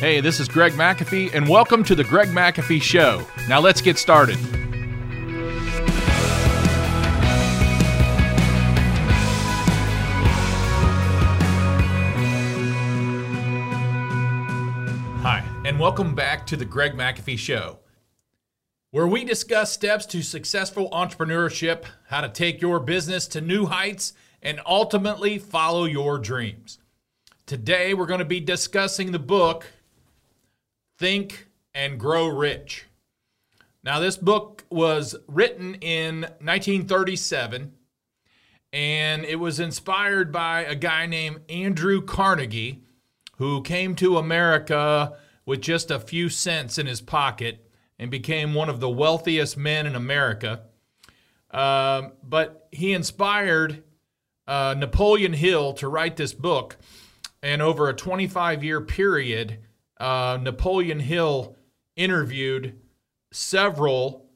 Hey, 0.00 0.20
this 0.20 0.38
is 0.38 0.46
Greg 0.46 0.74
McAfee, 0.74 1.34
and 1.34 1.48
welcome 1.48 1.82
to 1.82 1.96
the 1.96 2.04
Greg 2.04 2.28
McAfee 2.28 2.80
Show. 2.80 3.26
Now 3.48 3.58
let's 3.58 3.80
get 3.80 3.98
started. 3.98 4.36
Hi, 15.16 15.42
and 15.64 15.80
welcome 15.80 16.14
back 16.14 16.46
to 16.46 16.56
the 16.56 16.64
Greg 16.64 16.92
McAfee 16.92 17.36
Show, 17.36 17.80
where 18.92 19.08
we 19.08 19.24
discuss 19.24 19.72
steps 19.72 20.06
to 20.06 20.22
successful 20.22 20.88
entrepreneurship, 20.90 21.86
how 22.06 22.20
to 22.20 22.28
take 22.28 22.62
your 22.62 22.78
business 22.78 23.26
to 23.26 23.40
new 23.40 23.66
heights, 23.66 24.12
and 24.42 24.60
ultimately 24.64 25.38
follow 25.38 25.86
your 25.86 26.20
dreams. 26.20 26.78
Today, 27.46 27.94
we're 27.94 28.06
going 28.06 28.20
to 28.20 28.24
be 28.24 28.38
discussing 28.38 29.10
the 29.10 29.18
book 29.18 29.66
Think 30.98 31.46
and 31.72 31.98
Grow 31.98 32.26
Rich. 32.26 32.86
Now, 33.84 34.00
this 34.00 34.16
book 34.16 34.64
was 34.68 35.14
written 35.28 35.74
in 35.76 36.22
1937 36.40 37.72
and 38.72 39.24
it 39.24 39.36
was 39.36 39.60
inspired 39.60 40.32
by 40.32 40.60
a 40.60 40.74
guy 40.74 41.06
named 41.06 41.40
Andrew 41.48 42.02
Carnegie 42.02 42.82
who 43.36 43.62
came 43.62 43.94
to 43.94 44.18
America 44.18 45.16
with 45.46 45.62
just 45.62 45.90
a 45.90 46.00
few 46.00 46.28
cents 46.28 46.78
in 46.78 46.86
his 46.86 47.00
pocket 47.00 47.70
and 47.98 48.10
became 48.10 48.52
one 48.52 48.68
of 48.68 48.80
the 48.80 48.90
wealthiest 48.90 49.56
men 49.56 49.86
in 49.86 49.94
America. 49.94 50.62
Um, 51.52 52.12
but 52.22 52.68
he 52.72 52.92
inspired 52.92 53.84
uh, 54.48 54.74
Napoleon 54.76 55.32
Hill 55.32 55.72
to 55.74 55.88
write 55.88 56.16
this 56.16 56.34
book. 56.34 56.76
And 57.40 57.62
over 57.62 57.88
a 57.88 57.94
25 57.94 58.64
year 58.64 58.80
period, 58.80 59.60
uh, 59.98 60.38
Napoleon 60.40 61.00
Hill 61.00 61.56
interviewed 61.96 62.78
several 63.32 64.26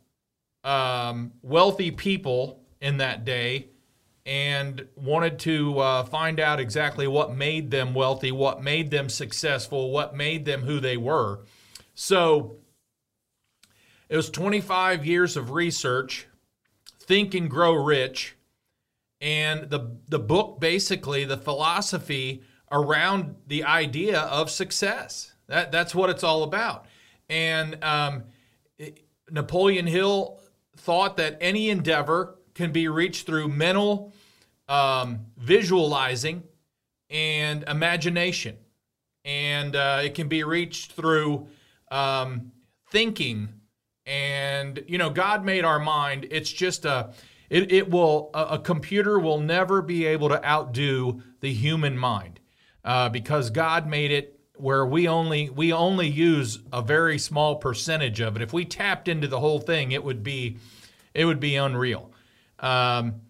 um, 0.64 1.32
wealthy 1.42 1.90
people 1.90 2.60
in 2.80 2.98
that 2.98 3.24
day 3.24 3.68
and 4.24 4.86
wanted 4.94 5.38
to 5.40 5.78
uh, 5.78 6.04
find 6.04 6.38
out 6.38 6.60
exactly 6.60 7.06
what 7.06 7.34
made 7.34 7.70
them 7.70 7.94
wealthy, 7.94 8.30
what 8.30 8.62
made 8.62 8.90
them 8.90 9.08
successful, 9.08 9.90
what 9.90 10.14
made 10.14 10.44
them 10.44 10.62
who 10.62 10.78
they 10.78 10.96
were. 10.96 11.40
So 11.94 12.56
it 14.08 14.16
was 14.16 14.30
25 14.30 15.04
years 15.04 15.36
of 15.36 15.50
research, 15.50 16.28
Think 17.00 17.34
and 17.34 17.50
Grow 17.50 17.74
Rich. 17.74 18.36
And 19.20 19.70
the, 19.70 19.96
the 20.08 20.18
book 20.18 20.60
basically, 20.60 21.24
the 21.24 21.36
philosophy 21.36 22.42
around 22.70 23.36
the 23.46 23.64
idea 23.64 24.20
of 24.20 24.50
success. 24.50 25.31
That, 25.52 25.70
that's 25.70 25.94
what 25.94 26.08
it's 26.08 26.24
all 26.24 26.44
about. 26.44 26.86
And 27.28 27.84
um, 27.84 28.24
Napoleon 29.30 29.86
Hill 29.86 30.40
thought 30.78 31.18
that 31.18 31.36
any 31.42 31.68
endeavor 31.68 32.38
can 32.54 32.72
be 32.72 32.88
reached 32.88 33.26
through 33.26 33.48
mental 33.48 34.14
um, 34.66 35.26
visualizing 35.36 36.44
and 37.10 37.64
imagination. 37.64 38.56
And 39.26 39.76
uh, 39.76 40.00
it 40.02 40.14
can 40.14 40.28
be 40.28 40.42
reached 40.42 40.92
through 40.92 41.48
um, 41.90 42.52
thinking. 42.90 43.50
And, 44.06 44.82
you 44.88 44.96
know, 44.96 45.10
God 45.10 45.44
made 45.44 45.66
our 45.66 45.78
mind. 45.78 46.28
It's 46.30 46.50
just 46.50 46.86
a, 46.86 47.12
it, 47.50 47.70
it 47.70 47.90
will, 47.90 48.30
a, 48.32 48.42
a 48.52 48.58
computer 48.58 49.18
will 49.18 49.38
never 49.38 49.82
be 49.82 50.06
able 50.06 50.30
to 50.30 50.42
outdo 50.42 51.20
the 51.40 51.52
human 51.52 51.98
mind 51.98 52.40
uh, 52.86 53.10
because 53.10 53.50
God 53.50 53.86
made 53.86 54.10
it 54.10 54.38
where 54.62 54.86
we 54.86 55.08
only 55.08 55.50
we 55.50 55.72
only 55.72 56.06
use 56.06 56.60
a 56.72 56.80
very 56.80 57.18
small 57.18 57.56
percentage 57.56 58.20
of 58.20 58.36
it. 58.36 58.42
If 58.42 58.52
we 58.52 58.64
tapped 58.64 59.08
into 59.08 59.26
the 59.26 59.40
whole 59.40 59.58
thing, 59.58 59.90
it 59.90 60.04
would 60.04 60.22
be 60.22 60.58
it 61.14 61.24
would 61.24 61.40
be 61.40 61.56
unreal. 61.56 62.12
Um, 62.60 63.22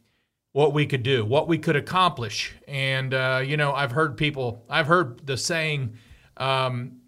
what 0.52 0.74
we 0.74 0.84
could 0.84 1.02
do, 1.02 1.24
what 1.24 1.48
we 1.48 1.56
could 1.56 1.74
accomplish, 1.74 2.54
and 2.68 3.14
uh, 3.14 3.42
you 3.44 3.56
know, 3.56 3.72
I've 3.72 3.92
heard 3.92 4.18
people, 4.18 4.66
I've 4.68 4.86
heard 4.86 5.26
the 5.26 5.38
saying, 5.38 5.96
um, 6.36 7.00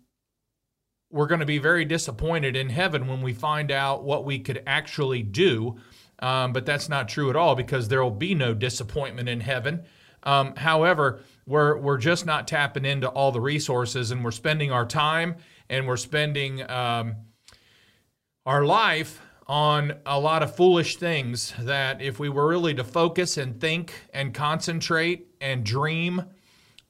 "We're 1.11 1.27
going 1.27 1.41
to 1.41 1.47
be 1.47 1.59
very 1.59 1.85
disappointed 1.85 2.57
in 2.57 2.71
heaven 2.71 3.07
when 3.07 3.21
we 3.21 3.35
find 3.35 3.71
out 3.71 4.05
what 4.05 4.25
we 4.25 4.39
could 4.39 4.63
actually 4.67 5.23
do." 5.23 5.77
Um, 6.21 6.55
but 6.55 6.65
that's 6.65 6.89
not 6.89 7.11
true 7.11 7.29
at 7.29 7.37
all 7.37 7.55
because 7.55 7.89
there 7.89 8.03
will 8.03 8.11
be 8.11 8.35
no 8.35 8.55
disappointment 8.55 9.29
in 9.29 9.41
heaven. 9.41 9.85
Um, 10.25 10.57
however, 10.57 11.21
we're 11.47 11.77
we're 11.79 11.99
just 11.99 12.27
not 12.27 12.49
tapping 12.49 12.85
into 12.85 13.09
all 13.09 13.31
the 13.31 13.41
resources, 13.41 14.11
and 14.11 14.25
we're 14.25 14.31
spending 14.31 14.73
our 14.73 14.87
time 14.87 15.37
and 15.69 15.87
we're 15.87 15.97
spending 15.97 16.69
um, 16.71 17.17
our 18.47 18.65
life 18.65 19.21
on 19.47 19.95
a 20.07 20.19
lot 20.19 20.43
of 20.43 20.55
foolish 20.55 20.97
things 20.97 21.53
that 21.61 22.01
if 22.01 22.19
we 22.19 22.29
were 22.29 22.49
really 22.49 22.75
to 22.75 22.85
focus 22.85 23.37
and 23.37 23.61
think 23.61 23.93
and 24.13 24.33
concentrate 24.33 25.27
and 25.41 25.65
dream 25.65 26.23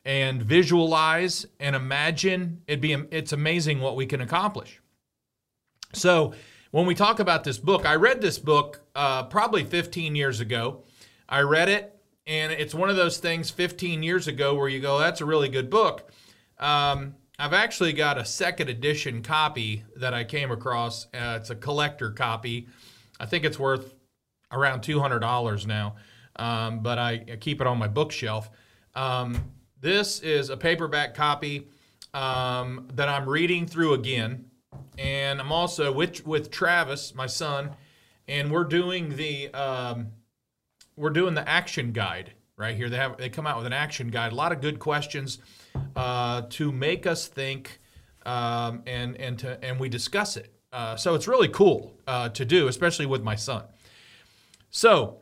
and 0.05 0.43
visualize 0.43 1.47
and 1.59 1.75
imagine 1.75 2.61
it'd 2.67 2.81
be 2.81 2.93
it's 3.11 3.33
amazing 3.33 3.81
what 3.81 3.97
we 3.97 4.07
can 4.07 4.21
accomplish. 4.21 4.81
So 5.93 6.35
when 6.71 6.87
we 6.87 6.95
talk 6.95 7.21
about 7.21 7.45
this 7.45 7.59
book 7.59 7.87
i 7.87 7.95
read 7.95 8.21
this 8.21 8.39
book 8.39 8.81
uh, 8.95 9.25
probably 9.25 9.65
15 9.65 10.15
years 10.15 10.41
ago. 10.41 10.83
I 11.29 11.41
read 11.41 11.69
it 11.69 11.94
and 12.27 12.53
it's 12.53 12.75
one 12.75 12.91
of 12.91 12.97
those 12.97 13.19
things 13.19 13.51
15 13.51 14.03
years 14.03 14.27
ago 14.29 14.55
where 14.55 14.69
you 14.69 14.81
go 14.81 14.99
that's 14.99 15.21
a 15.21 15.25
really 15.25 15.49
good 15.49 15.71
book 15.71 16.11
um, 16.59 17.15
I've 17.39 17.53
actually 17.53 17.93
got 17.93 18.17
a 18.17 18.25
second 18.25 18.69
edition 18.71 19.23
copy 19.23 19.83
that 19.97 20.15
I 20.15 20.23
came 20.23 20.53
across. 20.53 21.07
Uh, 21.07 21.39
it's 21.41 21.51
a 21.51 21.57
collector 21.57 22.11
copy. 22.11 22.69
I 23.19 23.27
think 23.27 23.45
it's 23.45 23.59
worth 23.59 23.95
around 24.53 24.83
$200 24.83 25.67
now, 25.67 25.97
um, 26.37 26.81
but 26.81 26.99
I, 26.99 27.25
I, 27.33 27.37
keep 27.37 27.61
it 27.61 27.67
on 27.67 27.79
my 27.79 27.89
bookshelf. 27.89 28.51
Um, 28.95 29.53
this 29.81 30.21
is 30.21 30.51
a 30.51 30.57
paperback 30.57 31.15
copy 31.15 31.67
um, 32.13 32.89
that 32.95 33.09
I'm 33.09 33.29
reading 33.29 33.67
through 33.67 33.95
again. 33.95 34.45
And 34.97 35.41
I'm 35.41 35.51
also 35.51 35.93
with, 35.93 36.25
with 36.25 36.53
Travis, 36.53 37.15
my 37.17 37.27
son, 37.27 37.71
and 38.29 38.53
we're 38.53 38.65
doing 38.65 39.17
the 39.17 39.53
um, 39.53 40.13
we're 40.97 41.11
doing 41.11 41.35
the 41.35 41.49
action 41.49 41.93
guide 41.93 42.33
right 42.57 42.77
here. 42.77 42.89
They 42.89 42.97
have 42.97 43.17
they 43.17 43.29
come 43.29 43.47
out 43.47 43.57
with 43.57 43.67
an 43.67 43.73
action 43.73 44.09
guide. 44.09 44.33
A 44.33 44.35
lot 44.35 44.53
of 44.53 44.61
good 44.61 44.79
questions 44.79 45.39
uh, 45.97 46.43
to 46.51 46.73
make 46.73 47.07
us 47.07 47.27
think, 47.27 47.81
um, 48.25 48.83
and 48.87 49.17
and 49.17 49.39
to 49.41 49.63
and 49.65 49.79
we 49.79 49.89
discuss 49.89 50.37
it. 50.37 50.53
Uh, 50.73 50.97
so 50.97 51.15
it's 51.15 51.29
really 51.29 51.49
cool 51.49 51.95
uh, 52.07 52.29
to 52.31 52.45
do, 52.45 52.69
especially 52.69 53.07
with 53.07 53.23
my 53.23 53.37
son. 53.37 53.65
So 54.71 55.21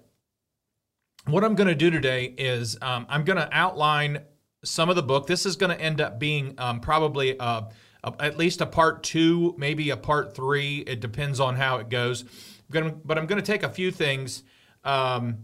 what 1.27 1.45
I'm 1.45 1.55
going 1.55 1.69
to 1.69 1.75
do 1.75 1.91
today 1.91 2.35
is 2.39 2.79
um, 2.81 3.07
I'm 3.09 3.25
going 3.25 3.37
to 3.37 3.49
outline 3.53 4.23
some 4.65 4.89
of 4.89 4.97
the 4.97 5.03
book. 5.03 5.27
This 5.27 5.45
is 5.45 5.57
going 5.57 5.77
to 5.77 5.81
end 5.81 6.01
up 6.01 6.19
being 6.19 6.55
um, 6.57 6.81
probably 6.81 7.37
a, 7.39 7.69
a, 8.03 8.15
at 8.19 8.39
least 8.39 8.61
a 8.61 8.67
part 8.67 9.03
two, 9.03 9.55
maybe 9.59 9.91
a 9.91 9.97
part 9.97 10.35
three. 10.35 10.79
It 10.79 11.01
depends 11.01 11.39
on 11.39 11.57
how 11.57 11.77
it 11.77 11.91
goes. 11.91 12.23
I'm 12.23 12.29
gonna, 12.71 12.93
but 13.05 13.19
I'm 13.19 13.27
going 13.27 13.41
to 13.41 13.47
take 13.47 13.63
a 13.63 13.69
few 13.69 13.91
things 13.91 14.43
um, 14.85 15.39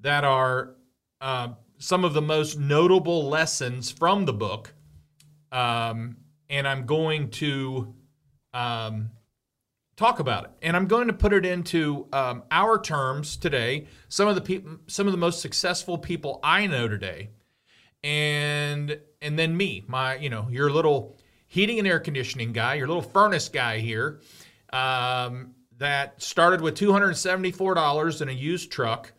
that 0.00 0.24
are 0.24 0.74
uh, 1.20 1.48
some 1.78 2.04
of 2.04 2.14
the 2.14 2.22
most 2.22 2.58
notable 2.58 3.28
lessons 3.28 3.90
from 3.90 4.24
the 4.24 4.32
book, 4.32 4.74
um, 5.52 6.16
and 6.50 6.66
I'm 6.66 6.86
going 6.86 7.30
to 7.30 7.94
um, 8.52 9.10
talk 9.96 10.20
about 10.20 10.44
it. 10.44 10.50
And 10.62 10.76
I'm 10.76 10.86
going 10.86 11.08
to 11.08 11.12
put 11.12 11.32
it 11.32 11.44
into 11.44 12.06
um, 12.12 12.42
our 12.50 12.80
terms 12.80 13.36
today. 13.36 13.86
Some 14.08 14.28
of 14.28 14.34
the 14.34 14.40
people, 14.40 14.78
some 14.86 15.06
of 15.06 15.12
the 15.12 15.18
most 15.18 15.40
successful 15.40 15.98
people 15.98 16.40
I 16.42 16.66
know 16.66 16.88
today, 16.88 17.30
and 18.02 18.98
and 19.20 19.38
then 19.38 19.56
me, 19.56 19.84
my 19.86 20.16
you 20.16 20.30
know 20.30 20.48
your 20.50 20.70
little 20.70 21.18
heating 21.46 21.78
and 21.78 21.88
air 21.88 22.00
conditioning 22.00 22.52
guy, 22.52 22.74
your 22.74 22.86
little 22.86 23.02
furnace 23.02 23.48
guy 23.48 23.78
here, 23.78 24.20
um, 24.72 25.54
that 25.78 26.22
started 26.22 26.60
with 26.60 26.74
two 26.74 26.92
hundred 26.92 27.14
seventy 27.16 27.50
four 27.50 27.74
dollars 27.74 28.22
in 28.22 28.28
a 28.28 28.32
used 28.32 28.70
truck 28.70 29.12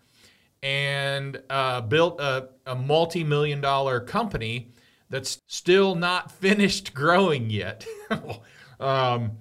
and 0.61 1.41
uh, 1.49 1.81
built 1.81 2.19
a, 2.19 2.49
a 2.65 2.75
multi 2.75 3.23
million 3.23 3.61
dollar 3.61 3.99
company 3.99 4.71
that's 5.09 5.41
still 5.47 5.95
not 5.95 6.31
finished 6.39 6.93
growing 6.93 7.49
yet. 7.49 7.85
um, 8.79 9.31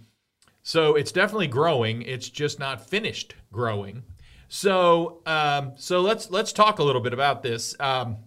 so 0.62 0.94
it's 0.96 1.12
definitely 1.12 1.46
growing. 1.46 2.02
It's 2.02 2.28
just 2.28 2.58
not 2.58 2.88
finished 2.88 3.34
growing. 3.52 4.02
So 4.48 5.22
um, 5.26 5.72
so 5.76 6.00
let's 6.00 6.30
let's 6.30 6.52
talk 6.52 6.78
a 6.78 6.82
little 6.82 7.02
bit 7.02 7.12
about 7.12 7.42
this. 7.42 7.74
Um, 7.80 8.18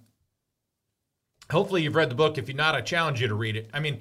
hopefully 1.51 1.83
you've 1.83 1.95
read 1.95 2.09
the 2.09 2.15
book. 2.15 2.37
If 2.37 2.47
you're 2.47 2.57
not, 2.57 2.75
I 2.75 2.81
challenge 2.81 3.21
you 3.21 3.27
to 3.27 3.35
read 3.35 3.55
it. 3.55 3.69
I 3.73 3.79
mean, 3.79 3.99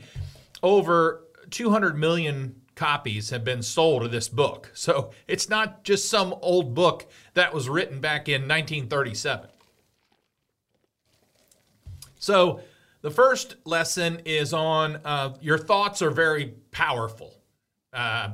over 0.62 1.26
200 1.50 1.98
million 1.98 2.60
copies 2.80 3.28
have 3.28 3.44
been 3.44 3.62
sold 3.62 4.02
of 4.02 4.10
this 4.10 4.26
book. 4.26 4.70
So 4.72 5.10
it's 5.28 5.50
not 5.50 5.84
just 5.84 6.08
some 6.08 6.34
old 6.40 6.74
book 6.74 7.10
that 7.34 7.52
was 7.52 7.68
written 7.68 8.00
back 8.00 8.26
in 8.26 8.48
1937. 8.48 9.50
So 12.18 12.60
the 13.02 13.10
first 13.10 13.56
lesson 13.66 14.22
is 14.24 14.54
on 14.54 14.96
uh, 15.04 15.36
your 15.42 15.58
thoughts 15.58 16.00
are 16.00 16.10
very 16.10 16.54
powerful. 16.70 17.34
Uh, 17.92 18.30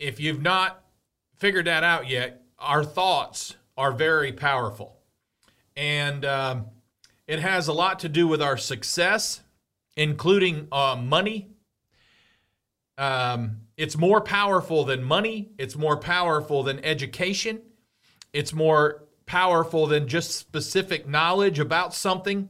if 0.00 0.18
you've 0.18 0.42
not 0.42 0.82
figured 1.36 1.68
that 1.68 1.84
out 1.84 2.08
yet, 2.08 2.42
our 2.58 2.82
thoughts 2.82 3.54
are 3.76 3.92
very 3.92 4.32
powerful. 4.32 4.96
And 5.76 6.24
um, 6.24 6.66
it 7.28 7.38
has 7.38 7.68
a 7.68 7.72
lot 7.72 8.00
to 8.00 8.08
do 8.08 8.26
with 8.26 8.42
our 8.42 8.56
success, 8.56 9.42
including 9.96 10.66
uh, 10.72 10.96
money. 11.00 11.50
Um, 12.98 13.60
it's 13.76 13.96
more 13.96 14.20
powerful 14.20 14.84
than 14.84 15.04
money, 15.04 15.52
it's 15.56 15.76
more 15.76 15.96
powerful 15.96 16.64
than 16.64 16.84
education, 16.84 17.62
it's 18.32 18.52
more 18.52 19.04
powerful 19.24 19.86
than 19.86 20.08
just 20.08 20.32
specific 20.32 21.08
knowledge 21.08 21.60
about 21.60 21.94
something. 21.94 22.48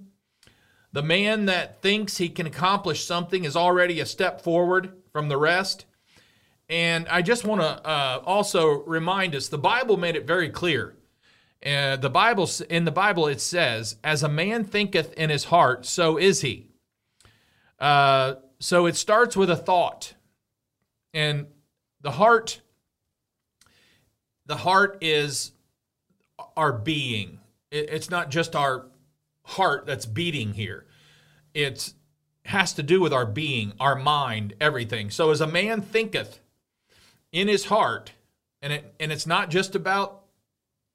The 0.93 1.03
man 1.03 1.45
that 1.45 1.83
thinks 1.83 2.17
he 2.17 2.31
can 2.31 2.47
accomplish 2.47 3.05
something 3.05 3.45
is 3.45 3.57
already 3.57 4.01
a 4.01 4.07
step 4.07 4.41
forward 4.41 4.95
from 5.13 5.29
the 5.29 5.37
rest. 5.37 5.85
And 6.71 7.07
I 7.09 7.21
just 7.21 7.45
want 7.45 7.61
to 7.61 7.87
uh, 7.87 8.23
also 8.25 8.83
remind 8.85 9.35
us 9.35 9.49
the 9.49 9.59
Bible 9.59 9.99
made 9.99 10.17
it 10.17 10.27
very 10.27 10.49
clear. 10.49 10.97
Uh, 11.65 11.97
the 11.97 12.11
Bible 12.11 12.49
in 12.71 12.85
the 12.85 12.91
Bible 12.91 13.27
it 13.27 13.41
says, 13.41 13.97
"As 14.05 14.23
a 14.23 14.29
man 14.29 14.65
thinketh 14.65 15.13
in 15.15 15.29
his 15.29 15.45
heart, 15.45 15.85
so 15.87 16.17
is 16.17 16.41
he." 16.41 16.71
Uh, 17.81 18.35
so 18.61 18.87
it 18.87 18.97
starts 18.97 19.37
with 19.37 19.51
a 19.51 19.57
thought, 19.57 20.15
and 21.13 21.47
the 22.01 22.13
heart. 22.13 22.61
The 24.47 24.57
heart 24.57 24.99
is 25.03 25.53
our 26.57 26.73
being. 26.73 27.41
It's 27.71 28.09
not 28.09 28.31
just 28.31 28.57
our 28.57 28.87
heart 29.45 29.87
that's 29.87 30.07
beating 30.07 30.55
here. 30.55 30.87
It 31.53 31.93
has 32.47 32.73
to 32.75 32.83
do 32.83 33.01
with 33.01 33.13
our 33.13 33.27
being, 33.27 33.75
our 33.79 33.95
mind, 33.95 34.55
everything. 34.61 35.11
So 35.11 35.31
as 35.31 35.41
a 35.41 35.47
man 35.47 35.83
thinketh 35.83 36.41
in 37.31 37.49
his 37.49 37.67
heart, 37.67 38.13
and 38.63 38.73
it 38.73 38.95
and 38.99 39.13
it's 39.13 39.27
not 39.27 39.51
just 39.51 39.75
about 39.75 40.25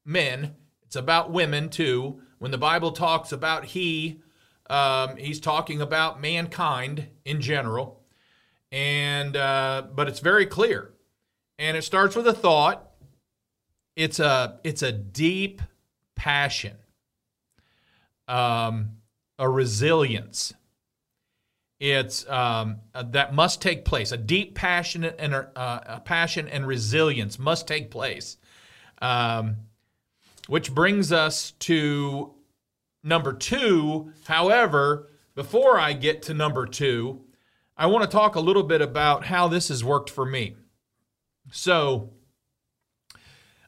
men, 0.05 0.55
it's 0.83 0.95
about 0.95 1.31
women 1.31 1.69
too. 1.69 2.21
When 2.39 2.51
the 2.51 2.57
Bible 2.57 2.91
talks 2.91 3.31
about 3.31 3.65
he, 3.65 4.21
um, 4.69 5.15
he's 5.15 5.39
talking 5.39 5.81
about 5.81 6.19
mankind 6.19 7.07
in 7.23 7.39
general, 7.39 8.02
and 8.73 9.37
uh, 9.37 9.83
but 9.95 10.09
it's 10.09 10.19
very 10.19 10.45
clear, 10.45 10.91
and 11.57 11.77
it 11.77 11.83
starts 11.83 12.17
with 12.17 12.27
a 12.27 12.33
thought. 12.33 12.91
It's 13.95 14.19
a 14.19 14.59
it's 14.65 14.81
a 14.81 14.91
deep 14.91 15.61
passion 16.15 16.75
um, 18.27 18.97
a 19.37 19.49
resilience. 19.49 20.53
It's 21.79 22.27
um, 22.29 22.77
uh, 22.93 23.03
that 23.11 23.33
must 23.33 23.61
take 23.61 23.83
place. 23.83 24.11
A 24.11 24.17
deep 24.17 24.55
passion 24.55 25.03
and 25.03 25.33
uh, 25.33 25.45
a 25.55 25.99
passion 25.99 26.47
and 26.47 26.65
resilience 26.65 27.37
must 27.37 27.67
take 27.67 27.91
place. 27.91 28.37
Um, 29.01 29.57
which 30.47 30.73
brings 30.73 31.11
us 31.11 31.51
to 31.51 32.33
number 33.03 33.33
two. 33.33 34.11
However, 34.25 35.09
before 35.35 35.79
I 35.79 35.93
get 35.93 36.21
to 36.23 36.33
number 36.33 36.65
two, 36.65 37.21
I 37.75 37.87
want 37.87 38.03
to 38.03 38.09
talk 38.09 38.35
a 38.35 38.39
little 38.39 38.63
bit 38.63 38.81
about 38.81 39.25
how 39.25 39.47
this 39.47 39.69
has 39.69 39.83
worked 39.83 40.09
for 40.09 40.25
me. 40.25 40.55
So, 41.51 42.11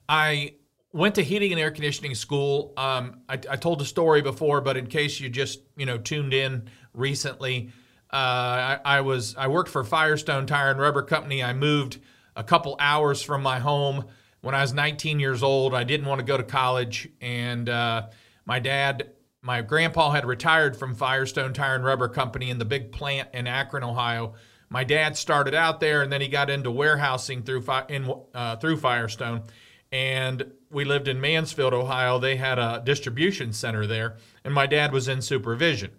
I 0.08 0.56
went 0.96 1.16
to 1.16 1.24
heating 1.24 1.52
and 1.52 1.60
air 1.60 1.72
conditioning 1.72 2.16
school. 2.16 2.74
Um, 2.78 3.22
I, 3.28 3.34
I, 3.34 3.56
told 3.58 3.80
the 3.80 3.86
story 3.86 4.22
before, 4.22 4.62
but 4.62 4.78
in 4.78 4.88
case 4.88 5.20
you 5.20 5.30
just 5.30 5.60
you 5.76 5.86
know 5.86 5.98
tuned 5.98 6.34
in 6.34 6.70
recently, 6.94 7.72
uh, 8.14 8.16
I, 8.16 8.80
I, 8.86 9.02
was 9.02 9.36
I 9.36 9.48
worked 9.48 9.70
for 9.70 9.84
Firestone 9.84 10.46
Tire 10.46 10.72
and 10.72 10.80
Rubber 10.80 11.02
Company. 11.02 11.44
I 11.44 11.54
moved 11.54 12.00
a 12.36 12.44
couple 12.44 12.78
hours 12.80 13.22
from 13.22 13.42
my 13.42 13.60
home 13.60 14.06
when 14.42 14.56
I 14.56 14.62
was 14.62 14.74
19 14.74 15.20
years 15.20 15.44
old. 15.44 15.74
I 15.74 15.84
didn't 15.84 16.06
want 16.06 16.20
to 16.20 16.26
go 16.26 16.38
to 16.38 16.44
college, 16.44 17.10
and 17.20 17.68
uh, 17.68 18.08
my 18.46 18.60
dad, 18.60 19.12
my 19.46 19.62
grandpa 19.62 20.12
had 20.12 20.26
retired 20.26 20.76
from 20.76 20.96
Firestone 20.96 21.54
Tire 21.54 21.76
and 21.76 21.86
Rubber 21.86 22.10
Company 22.10 22.50
in 22.50 22.58
the 22.58 22.66
big 22.66 22.92
plant 22.92 23.30
in 23.34 23.48
Akron, 23.48 23.84
Ohio. 23.84 24.34
My 24.70 24.84
dad 24.84 25.16
started 25.16 25.54
out 25.54 25.80
there, 25.80 26.02
and 26.02 26.12
then 26.12 26.20
he 26.20 26.28
got 26.28 26.50
into 26.50 26.72
warehousing 26.72 27.44
through 27.44 27.64
in, 27.88 28.12
uh, 28.34 28.56
through 28.58 28.78
Firestone 28.78 29.44
and 29.92 30.52
we 30.70 30.84
lived 30.84 31.08
in 31.08 31.22
Mansfield, 31.22 31.74
Ohio. 31.74 32.20
They 32.20 32.36
had 32.36 32.60
a 32.60 32.82
distribution 32.84 33.54
center 33.54 33.88
there, 33.88 34.18
and 34.44 34.54
my 34.54 34.66
dad 34.66 34.92
was 34.92 35.08
in 35.08 35.22
supervision. 35.22 35.92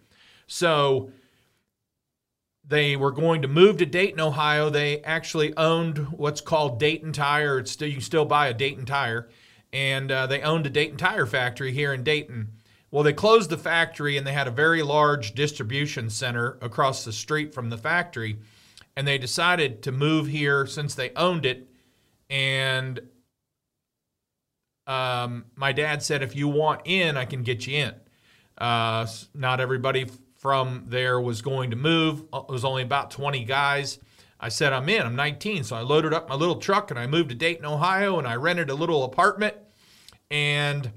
So 0.46 1.10
they 2.62 2.94
were 2.94 3.10
going 3.10 3.40
to 3.40 3.48
move 3.48 3.78
to 3.78 3.86
Dayton, 3.86 4.20
Ohio. 4.20 4.68
They 4.68 5.00
actually 5.02 5.56
owned 5.56 5.98
what's 6.10 6.42
called 6.42 6.78
Dayton 6.78 7.12
Tire. 7.12 7.58
It's 7.58 7.70
still, 7.70 7.88
you 7.88 8.02
still 8.02 8.26
buy 8.26 8.48
a 8.48 8.54
Dayton 8.54 8.84
Tire, 8.84 9.30
and 9.72 10.12
uh, 10.12 10.26
they 10.26 10.42
owned 10.42 10.66
a 10.66 10.70
Dayton 10.70 10.98
Tire 10.98 11.24
factory 11.26 11.72
here 11.72 11.94
in 11.94 12.02
Dayton. 12.02 12.52
Well, 12.96 13.04
they 13.04 13.12
closed 13.12 13.50
the 13.50 13.58
factory, 13.58 14.16
and 14.16 14.26
they 14.26 14.32
had 14.32 14.48
a 14.48 14.50
very 14.50 14.82
large 14.82 15.34
distribution 15.34 16.08
center 16.08 16.56
across 16.62 17.04
the 17.04 17.12
street 17.12 17.52
from 17.52 17.68
the 17.68 17.76
factory, 17.76 18.38
and 18.96 19.06
they 19.06 19.18
decided 19.18 19.82
to 19.82 19.92
move 19.92 20.28
here 20.28 20.64
since 20.64 20.94
they 20.94 21.10
owned 21.14 21.44
it 21.44 21.68
and 22.30 22.98
um, 24.86 25.44
my 25.56 25.72
dad 25.72 26.02
said, 26.02 26.22
if 26.22 26.34
you 26.34 26.48
want 26.48 26.86
in, 26.86 27.18
I 27.18 27.26
can 27.26 27.42
get 27.42 27.66
you 27.66 27.76
in. 27.76 27.92
Uh, 28.56 29.06
not 29.34 29.60
everybody 29.60 30.06
from 30.38 30.86
there 30.88 31.20
was 31.20 31.42
going 31.42 31.72
to 31.72 31.76
move. 31.76 32.24
Uh, 32.32 32.44
it 32.48 32.50
was 32.50 32.64
only 32.64 32.82
about 32.82 33.10
20 33.10 33.44
guys. 33.44 33.98
I 34.40 34.48
said, 34.48 34.72
I'm 34.72 34.88
in. 34.88 35.02
I'm 35.02 35.16
19. 35.16 35.64
So 35.64 35.76
I 35.76 35.82
loaded 35.82 36.14
up 36.14 36.30
my 36.30 36.34
little 36.34 36.56
truck 36.56 36.90
and 36.90 36.98
I 36.98 37.06
moved 37.06 37.28
to 37.28 37.34
Dayton, 37.34 37.66
Ohio, 37.66 38.18
and 38.18 38.26
I 38.26 38.36
rented 38.36 38.70
a 38.70 38.74
little 38.74 39.04
apartment. 39.04 39.54
And 40.30 40.92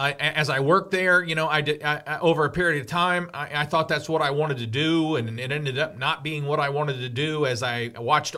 I, 0.00 0.12
as 0.12 0.48
I 0.48 0.60
worked 0.60 0.92
there, 0.92 1.22
you 1.22 1.34
know, 1.34 1.46
I 1.46 1.60
did 1.60 1.82
I, 1.82 2.02
I, 2.06 2.18
over 2.20 2.44
a 2.46 2.50
period 2.50 2.80
of 2.80 2.86
time. 2.86 3.30
I, 3.34 3.62
I, 3.62 3.66
thought 3.66 3.86
that's 3.86 4.08
what 4.08 4.22
I 4.22 4.30
wanted 4.30 4.56
to 4.58 4.66
do, 4.66 5.16
and 5.16 5.38
it 5.38 5.52
ended 5.52 5.78
up 5.78 5.98
not 5.98 6.24
being 6.24 6.46
what 6.46 6.58
I 6.58 6.70
wanted 6.70 7.00
to 7.00 7.08
do. 7.10 7.44
As 7.44 7.62
I 7.62 7.92
watched 7.98 8.34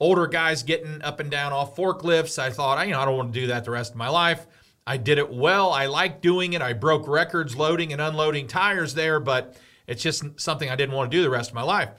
older 0.00 0.26
guys 0.26 0.62
getting 0.62 1.02
up 1.02 1.20
and 1.20 1.30
down 1.30 1.52
off 1.52 1.76
forklifts. 1.76 2.38
I 2.38 2.50
thought, 2.50 2.84
you 2.86 2.92
know, 2.92 3.00
I 3.00 3.04
don't 3.04 3.16
want 3.16 3.32
to 3.32 3.40
do 3.40 3.46
that 3.48 3.64
the 3.64 3.70
rest 3.70 3.92
of 3.92 3.96
my 3.96 4.08
life. 4.08 4.46
I 4.86 4.96
did 4.96 5.18
it 5.18 5.30
well. 5.30 5.72
I 5.72 5.86
liked 5.86 6.22
doing 6.22 6.54
it. 6.54 6.62
I 6.62 6.72
broke 6.72 7.06
records 7.08 7.56
loading 7.56 7.92
and 7.92 8.00
unloading 8.00 8.46
tires 8.46 8.94
there, 8.94 9.20
but 9.20 9.56
it's 9.86 10.02
just 10.02 10.24
something 10.40 10.70
I 10.70 10.76
didn't 10.76 10.94
want 10.94 11.10
to 11.10 11.16
do 11.16 11.22
the 11.22 11.30
rest 11.30 11.50
of 11.50 11.54
my 11.54 11.62
life. 11.62 11.90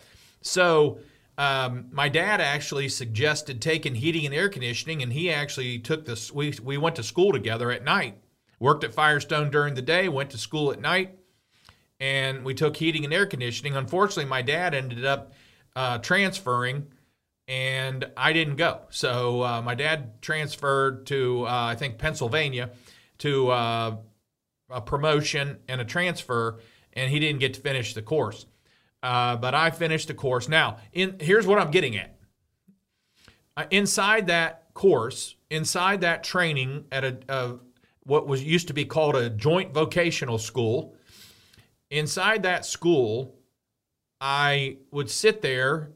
So, 0.41 1.00
um, 1.38 1.86
my 1.91 2.10
dad 2.10 2.41
actually 2.41 2.89
suggested 2.89 3.62
taking 3.62 3.95
heating 3.95 4.25
and 4.25 4.36
air 4.36 4.50
conditioning, 4.50 5.01
and 5.01 5.13
he 5.13 5.31
actually 5.31 5.79
took 5.79 6.05
this. 6.05 6.34
We, 6.34 6.53
we 6.62 6.77
went 6.77 6.98
to 6.98 7.03
school 7.03 7.31
together 7.31 7.72
at 7.72 7.84
night, 7.84 8.17
worked 8.60 8.84
at 8.84 8.94
Firestone 8.94 9.50
during 9.50 9.74
the 9.74 9.82
day, 9.82 10.10
went 10.10 10.30
to 10.32 10.38
school 10.38 10.72
at 10.72 10.80
night, 10.80 11.18
and 12.00 12.44
we 12.44 12.54
took 12.54 12.78
heating 12.78 13.04
and 13.04 13.13
air 13.13 13.25
conditioning. 13.25 13.75
Unfortunately, 13.75 14.25
my 14.25 14.42
dad 14.42 14.74
ended 14.74 15.06
up 15.06 15.34
uh, 15.75 15.98
transferring 16.00 16.88
and 17.50 18.06
I 18.16 18.32
didn't 18.32 18.58
go. 18.58 18.82
So 18.92 19.44
uh, 19.44 19.62
my 19.63 19.74
dad 19.74 20.22
transferred 20.22 21.08
to 21.08 21.46
uh, 21.48 21.50
I 21.50 21.75
think 21.75 21.98
Pennsylvania 21.98 22.70
to 23.20 23.50
uh, 23.50 23.98
a 24.70 24.82
promotion 24.82 25.58
and 25.68 25.82
a 25.82 25.86
transfer, 25.86 26.60
and 26.94 27.10
he 27.10 27.20
didn't 27.20 27.39
get 27.39 27.56
to 27.56 27.62
finish 27.62 27.96
the 27.96 28.04
course. 28.04 28.46
Uh, 29.01 29.36
but 29.36 29.56
I 29.56 29.72
finished 29.72 30.10
the 30.10 30.13
course. 30.13 30.48
Now, 30.48 30.78
in 30.94 31.18
here's 31.20 31.48
what 31.48 31.58
I'm 31.58 31.72
getting 31.72 31.98
at. 31.98 32.16
Uh, 33.58 33.66
inside 33.72 34.28
that 34.28 34.72
course, 34.75 35.36
inside 35.50 36.01
that 36.01 36.24
training 36.24 36.86
at 36.92 37.04
a, 37.04 37.18
a 37.28 37.56
what 38.03 38.27
was 38.27 38.44
used 38.44 38.68
to 38.68 38.74
be 38.74 38.86
called 38.86 39.15
a 39.15 39.29
joint 39.29 39.74
vocational 39.74 40.38
school, 40.38 40.96
inside 41.89 42.44
that 42.44 42.65
school, 42.65 43.36
I 44.22 44.77
would 44.91 45.10
sit 45.10 45.41
there 45.41 45.91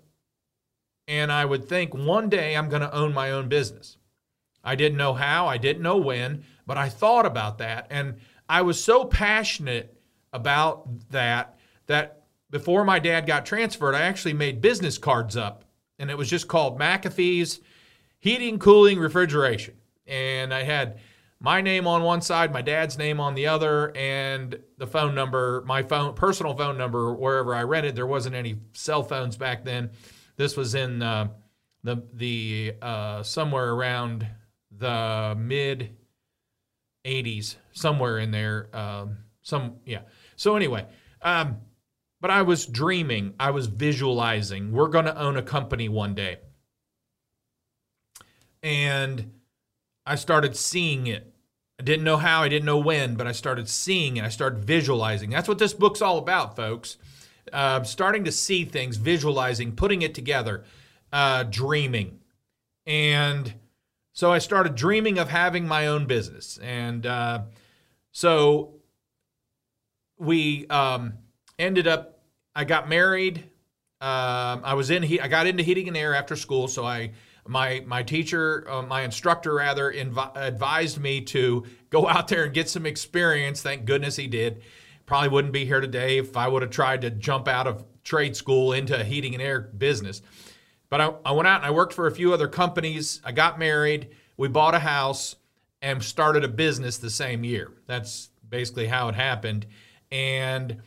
and 1.08 1.32
I 1.32 1.46
would 1.46 1.66
think 1.66 1.94
one 1.94 2.30
day 2.30 2.56
I'm 2.56 2.70
going 2.70 2.82
to 2.82 2.94
own 2.94 3.14
my 3.14 3.32
own 3.32 3.50
business. 3.50 3.98
I 4.64 4.76
didn't 4.76 4.98
know 4.98 5.14
how, 5.14 5.48
I 5.48 5.58
didn't 5.58 5.84
know 5.84 5.98
when, 5.98 6.46
but 6.66 6.78
I 6.78 6.88
thought 6.88 7.26
about 7.26 7.58
that. 7.58 7.88
And 7.90 8.16
I 8.48 8.62
was 8.62 8.82
so 8.82 9.06
passionate 9.06 9.98
about 10.32 11.10
that 11.10 11.58
that 11.88 12.24
before 12.50 12.86
my 12.86 13.00
dad 13.00 13.26
got 13.26 13.46
transferred, 13.46 13.96
I 13.96 14.02
actually 14.02 14.34
made 14.34 14.62
business 14.62 14.98
cards 14.98 15.36
up. 15.36 15.66
And 16.00 16.10
it 16.10 16.18
was 16.18 16.30
just 16.30 16.48
called 16.48 16.80
McAfee's 16.80 17.60
Heating, 18.20 18.58
Cooling, 18.58 19.00
Refrigeration. 19.00 19.76
And 20.08 20.54
I 20.54 20.64
had 20.64 21.00
my 21.44 21.60
name 21.60 21.86
on 21.88 22.04
one 22.04 22.22
side, 22.22 22.54
my 22.54 22.62
dad's 22.62 22.98
name 22.98 23.20
on 23.20 23.36
the 23.36 23.48
other, 23.48 23.92
and 23.98 24.58
the 24.78 24.88
phone 24.88 25.14
number, 25.14 25.62
my 25.68 25.84
phone, 25.84 26.16
personal 26.16 26.56
phone 26.56 26.78
number, 26.78 27.14
wherever 27.14 27.54
I 27.54 27.64
rented. 27.64 27.98
There 27.98 28.08
wasn't 28.08 28.34
any 28.34 28.56
cell 28.72 29.04
phones 29.04 29.36
back 29.36 29.66
then. 29.66 29.92
This 30.38 30.56
was 30.56 30.74
in 30.74 31.04
uh, 31.04 31.28
the 31.84 32.02
the 32.14 32.76
uh, 32.82 33.24
somewhere 33.24 33.74
around 33.74 34.26
the 34.72 35.36
mid 35.38 35.98
80s, 37.04 37.58
somewhere 37.74 38.20
in 38.20 38.32
there. 38.32 38.70
Um, 38.74 39.18
some 39.42 39.76
yeah. 39.86 40.04
So 40.38 40.56
anyway, 40.56 40.86
um, 41.22 41.58
but 42.22 42.32
I 42.32 42.44
was 42.44 42.66
dreaming, 42.66 43.34
I 43.38 43.52
was 43.52 43.68
visualizing. 43.68 44.72
We're 44.72 44.88
going 44.88 45.06
to 45.06 45.20
own 45.20 45.36
a 45.36 45.44
company 45.44 45.90
one 45.90 46.16
day, 46.16 46.38
and 48.64 49.30
I 50.06 50.16
started 50.16 50.56
seeing 50.56 51.08
it. 51.08 51.33
I 51.84 51.86
didn't 51.86 52.06
know 52.06 52.16
how, 52.16 52.44
I 52.44 52.48
didn't 52.48 52.66
know 52.66 52.78
when, 52.78 53.16
but 53.16 53.28
I 53.28 53.34
started 53.34 53.68
seeing 53.68 54.18
and 54.18 54.26
I 54.26 54.30
started 54.30 54.64
visualizing. 54.64 55.30
That's 55.32 55.50
what 55.50 55.60
this 55.60 55.74
book's 55.74 56.02
all 56.02 56.18
about, 56.18 56.56
folks. 56.56 56.96
Uh, 57.52 57.84
starting 57.84 58.24
to 58.24 58.32
see 58.32 58.64
things, 58.64 58.96
visualizing, 58.96 59.74
putting 59.74 60.02
it 60.02 60.16
together, 60.16 60.64
uh, 61.12 61.44
dreaming. 61.44 62.22
And 62.86 63.56
so 64.14 64.32
I 64.32 64.38
started 64.38 64.76
dreaming 64.76 65.20
of 65.20 65.28
having 65.28 65.68
my 65.68 65.88
own 65.88 66.06
business. 66.06 66.58
And 66.64 67.06
uh, 67.06 67.42
so 68.14 68.76
we 70.18 70.66
um, 70.68 71.16
ended 71.60 71.86
up, 71.86 72.22
I 72.56 72.64
got 72.64 72.88
married. 72.88 73.40
Um, 74.00 74.62
I 74.64 74.74
was 74.76 74.90
in, 74.90 75.04
I 75.22 75.28
got 75.28 75.48
into 75.48 75.64
heating 75.64 75.90
and 75.90 75.98
air 75.98 76.16
after 76.16 76.38
school. 76.38 76.70
So 76.70 76.86
I, 76.86 77.12
my 77.48 77.84
my 77.86 78.04
teacher, 78.04 78.66
uh, 78.70 78.82
my 78.82 79.02
instructor 79.02 79.56
rather, 79.56 79.92
inv- 79.92 80.32
advised 80.36 81.00
me 81.00 81.22
to 81.22 81.66
go 81.90 82.08
out 82.08 82.28
there 82.28 82.46
and 82.46 82.54
get 82.54 82.70
some 82.70 82.86
experience. 82.86 83.62
Thank 83.62 83.86
goodness 83.86 84.16
he 84.16 84.28
did. 84.28 84.62
Probably 85.06 85.30
wouldn't 85.30 85.54
be 85.54 85.66
here 85.66 85.82
today 85.82 86.18
if 86.18 86.38
I 86.38 86.48
would 86.48 86.62
have 86.62 86.72
tried 86.72 87.02
to 87.02 87.10
jump 87.10 87.48
out 87.48 87.68
of 87.68 87.86
trade 88.04 88.36
school 88.36 88.74
into 88.74 89.00
a 89.00 89.04
heating 89.04 89.34
and 89.34 89.42
air 89.42 89.60
business. 89.60 90.22
But 90.90 91.02
I, 91.02 91.14
I 91.26 91.32
went 91.32 91.48
out 91.48 91.58
and 91.58 91.66
I 91.66 91.72
worked 91.72 91.94
for 91.94 92.08
a 92.08 92.12
few 92.12 92.34
other 92.34 92.48
companies. 92.48 93.22
I 93.24 93.32
got 93.32 93.60
married. 93.60 94.10
We 94.38 94.48
bought 94.48 94.76
a 94.76 94.80
house 94.80 95.36
and 95.82 96.02
started 96.02 96.44
a 96.44 96.48
business 96.48 96.98
the 96.98 97.10
same 97.10 97.44
year. 97.44 97.72
That's 97.88 98.30
basically 98.48 98.88
how 98.88 99.10
it 99.10 99.16
happened. 99.16 99.66
And 100.12 100.82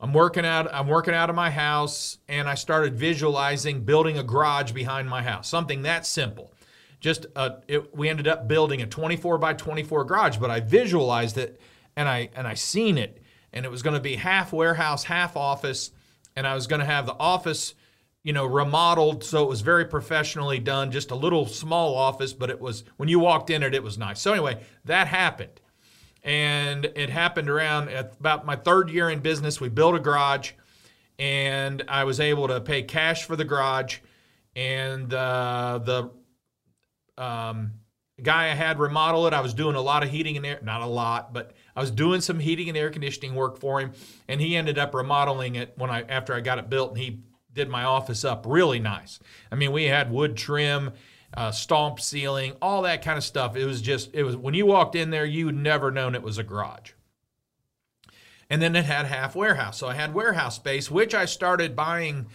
I'm 0.00 0.12
working 0.12 0.46
out 0.46 0.72
I'm 0.72 0.86
working 0.86 1.14
out 1.14 1.28
of 1.28 1.36
my 1.36 1.50
house 1.50 2.18
and 2.28 2.48
I 2.48 2.54
started 2.54 2.94
visualizing 2.94 3.84
building 3.84 4.18
a 4.18 4.22
garage 4.22 4.72
behind 4.72 5.08
my 5.08 5.22
house. 5.22 5.48
Something 5.48 5.82
that 5.82 6.06
simple. 6.06 6.52
Just 7.00 7.26
uh, 7.36 7.56
it, 7.68 7.94
we 7.96 8.08
ended 8.08 8.26
up 8.26 8.48
building 8.48 8.82
a 8.82 8.86
24 8.86 9.38
by 9.38 9.54
24 9.54 10.04
garage, 10.04 10.36
but 10.36 10.50
I 10.50 10.60
visualized 10.60 11.38
it 11.38 11.60
and 11.96 12.08
I 12.08 12.30
and 12.34 12.46
I 12.46 12.54
seen 12.54 12.98
it 12.98 13.22
and 13.52 13.64
it 13.64 13.70
was 13.70 13.82
going 13.82 13.94
to 13.94 14.00
be 14.00 14.16
half 14.16 14.52
warehouse, 14.52 15.04
half 15.04 15.36
office 15.36 15.90
and 16.36 16.46
I 16.46 16.54
was 16.54 16.66
going 16.66 16.80
to 16.80 16.86
have 16.86 17.06
the 17.06 17.16
office 17.18 17.74
you 18.24 18.32
know, 18.32 18.44
remodeled 18.44 19.24
so 19.24 19.42
it 19.42 19.48
was 19.48 19.62
very 19.62 19.84
professionally 19.84 20.58
done, 20.58 20.90
just 20.90 21.10
a 21.10 21.14
little 21.14 21.46
small 21.46 21.96
office, 21.96 22.32
but 22.32 22.50
it 22.50 22.60
was 22.60 22.84
when 22.96 23.08
you 23.08 23.18
walked 23.18 23.48
in 23.48 23.62
it, 23.62 23.74
it 23.74 23.82
was 23.82 23.96
nice. 23.96 24.20
So 24.20 24.32
anyway, 24.32 24.60
that 24.84 25.06
happened. 25.06 25.60
And 26.24 26.84
it 26.84 27.10
happened 27.10 27.48
around 27.48 27.88
about 27.88 28.44
my 28.44 28.56
third 28.56 28.90
year 28.90 29.08
in 29.08 29.20
business. 29.20 29.60
We 29.60 29.68
built 29.68 29.94
a 29.94 30.00
garage 30.00 30.52
and 31.18 31.82
I 31.88 32.04
was 32.04 32.20
able 32.20 32.48
to 32.48 32.60
pay 32.60 32.82
cash 32.82 33.24
for 33.24 33.36
the 33.36 33.44
garage. 33.44 33.98
And 34.54 35.12
uh, 35.12 35.80
the 35.84 36.10
um, 37.16 37.72
guy 38.22 38.44
I 38.44 38.54
had 38.54 38.78
remodel 38.78 39.26
it, 39.26 39.32
I 39.32 39.40
was 39.40 39.54
doing 39.54 39.76
a 39.76 39.80
lot 39.80 40.02
of 40.02 40.10
heating 40.10 40.36
and 40.36 40.46
air, 40.46 40.60
not 40.62 40.80
a 40.80 40.86
lot, 40.86 41.32
but 41.32 41.52
I 41.74 41.80
was 41.80 41.90
doing 41.90 42.20
some 42.20 42.38
heating 42.38 42.68
and 42.68 42.76
air 42.76 42.90
conditioning 42.90 43.34
work 43.34 43.58
for 43.58 43.80
him. 43.80 43.92
And 44.28 44.40
he 44.40 44.56
ended 44.56 44.78
up 44.78 44.94
remodeling 44.94 45.56
it 45.56 45.74
when 45.76 45.90
I 45.90 46.02
after 46.02 46.34
I 46.34 46.40
got 46.40 46.58
it 46.58 46.70
built 46.70 46.90
and 46.90 46.98
he 46.98 47.20
did 47.52 47.68
my 47.68 47.84
office 47.84 48.24
up 48.24 48.44
really 48.46 48.78
nice. 48.78 49.18
I 49.50 49.56
mean, 49.56 49.72
we 49.72 49.84
had 49.84 50.12
wood 50.12 50.36
trim, 50.36 50.92
uh, 51.34 51.50
stomp 51.50 52.00
ceiling, 52.00 52.54
all 52.62 52.82
that 52.82 53.02
kind 53.02 53.18
of 53.18 53.24
stuff. 53.24 53.56
It 53.56 53.64
was 53.64 53.80
just, 53.80 54.10
it 54.14 54.22
was 54.22 54.36
when 54.36 54.54
you 54.54 54.66
walked 54.66 54.94
in 54.94 55.10
there, 55.10 55.24
you'd 55.24 55.54
never 55.54 55.90
known 55.90 56.14
it 56.14 56.22
was 56.22 56.38
a 56.38 56.42
garage. 56.42 56.92
And 58.50 58.62
then 58.62 58.74
it 58.74 58.86
had 58.86 59.06
half 59.06 59.36
warehouse. 59.36 59.78
So 59.78 59.88
I 59.88 59.94
had 59.94 60.14
warehouse 60.14 60.56
space, 60.56 60.90
which 60.90 61.14
I 61.14 61.26
started 61.26 61.76
buying 61.76 62.26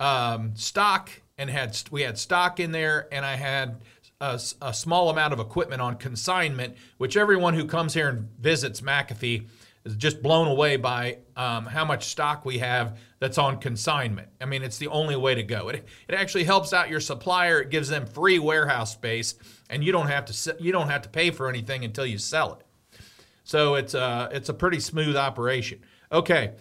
um, 0.00 0.56
stock 0.56 1.10
and 1.36 1.48
had 1.48 1.80
we 1.90 2.02
had 2.02 2.18
stock 2.18 2.58
in 2.58 2.72
there, 2.72 3.06
and 3.12 3.24
I 3.24 3.36
had 3.36 3.80
a, 4.20 4.40
a, 4.60 4.74
small 4.74 5.08
amount 5.08 5.32
of 5.32 5.38
equipment 5.38 5.80
on 5.80 5.96
consignment, 5.96 6.76
which 6.98 7.16
everyone 7.16 7.54
who 7.54 7.64
comes 7.64 7.94
here 7.94 8.08
and 8.08 8.28
visits 8.40 8.80
McAfee 8.80 9.46
is 9.84 9.94
just 9.94 10.20
blown 10.20 10.48
away 10.48 10.76
by 10.76 11.18
um, 11.36 11.66
how 11.66 11.84
much 11.84 12.06
stock 12.06 12.44
we 12.44 12.58
have 12.58 12.98
that's 13.20 13.38
on 13.38 13.58
consignment. 13.58 14.28
I 14.40 14.44
mean, 14.44 14.62
it's 14.62 14.78
the 14.78 14.88
only 14.88 15.16
way 15.16 15.34
to 15.34 15.42
go. 15.42 15.68
It, 15.68 15.84
it 16.08 16.14
actually 16.14 16.44
helps 16.44 16.72
out 16.72 16.88
your 16.88 17.00
supplier. 17.00 17.60
It 17.60 17.70
gives 17.70 17.88
them 17.88 18.06
free 18.06 18.38
warehouse 18.38 18.92
space, 18.92 19.34
and 19.68 19.82
you 19.82 19.92
don't 19.92 20.08
have 20.08 20.24
to 20.26 20.56
you 20.60 20.72
don't 20.72 20.88
have 20.88 21.02
to 21.02 21.08
pay 21.08 21.30
for 21.30 21.48
anything 21.48 21.84
until 21.84 22.06
you 22.06 22.18
sell 22.18 22.54
it. 22.54 23.00
So 23.44 23.74
it's 23.74 23.94
a 23.94 24.28
it's 24.32 24.48
a 24.48 24.54
pretty 24.54 24.80
smooth 24.80 25.16
operation. 25.16 25.80
Okay. 26.12 26.52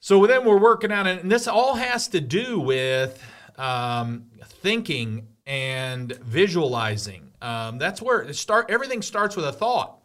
So 0.00 0.26
then 0.26 0.44
we're 0.44 0.60
working 0.60 0.92
on 0.92 1.06
it, 1.06 1.22
and 1.22 1.32
this 1.32 1.48
all 1.48 1.76
has 1.76 2.08
to 2.08 2.20
do 2.20 2.60
with 2.60 3.22
um, 3.56 4.26
thinking 4.44 5.28
and 5.46 6.12
visualizing. 6.12 7.32
Um, 7.40 7.78
that's 7.78 8.02
where 8.02 8.20
it 8.20 8.34
start. 8.34 8.70
Everything 8.70 9.00
starts 9.00 9.34
with 9.34 9.46
a 9.46 9.52
thought. 9.52 9.98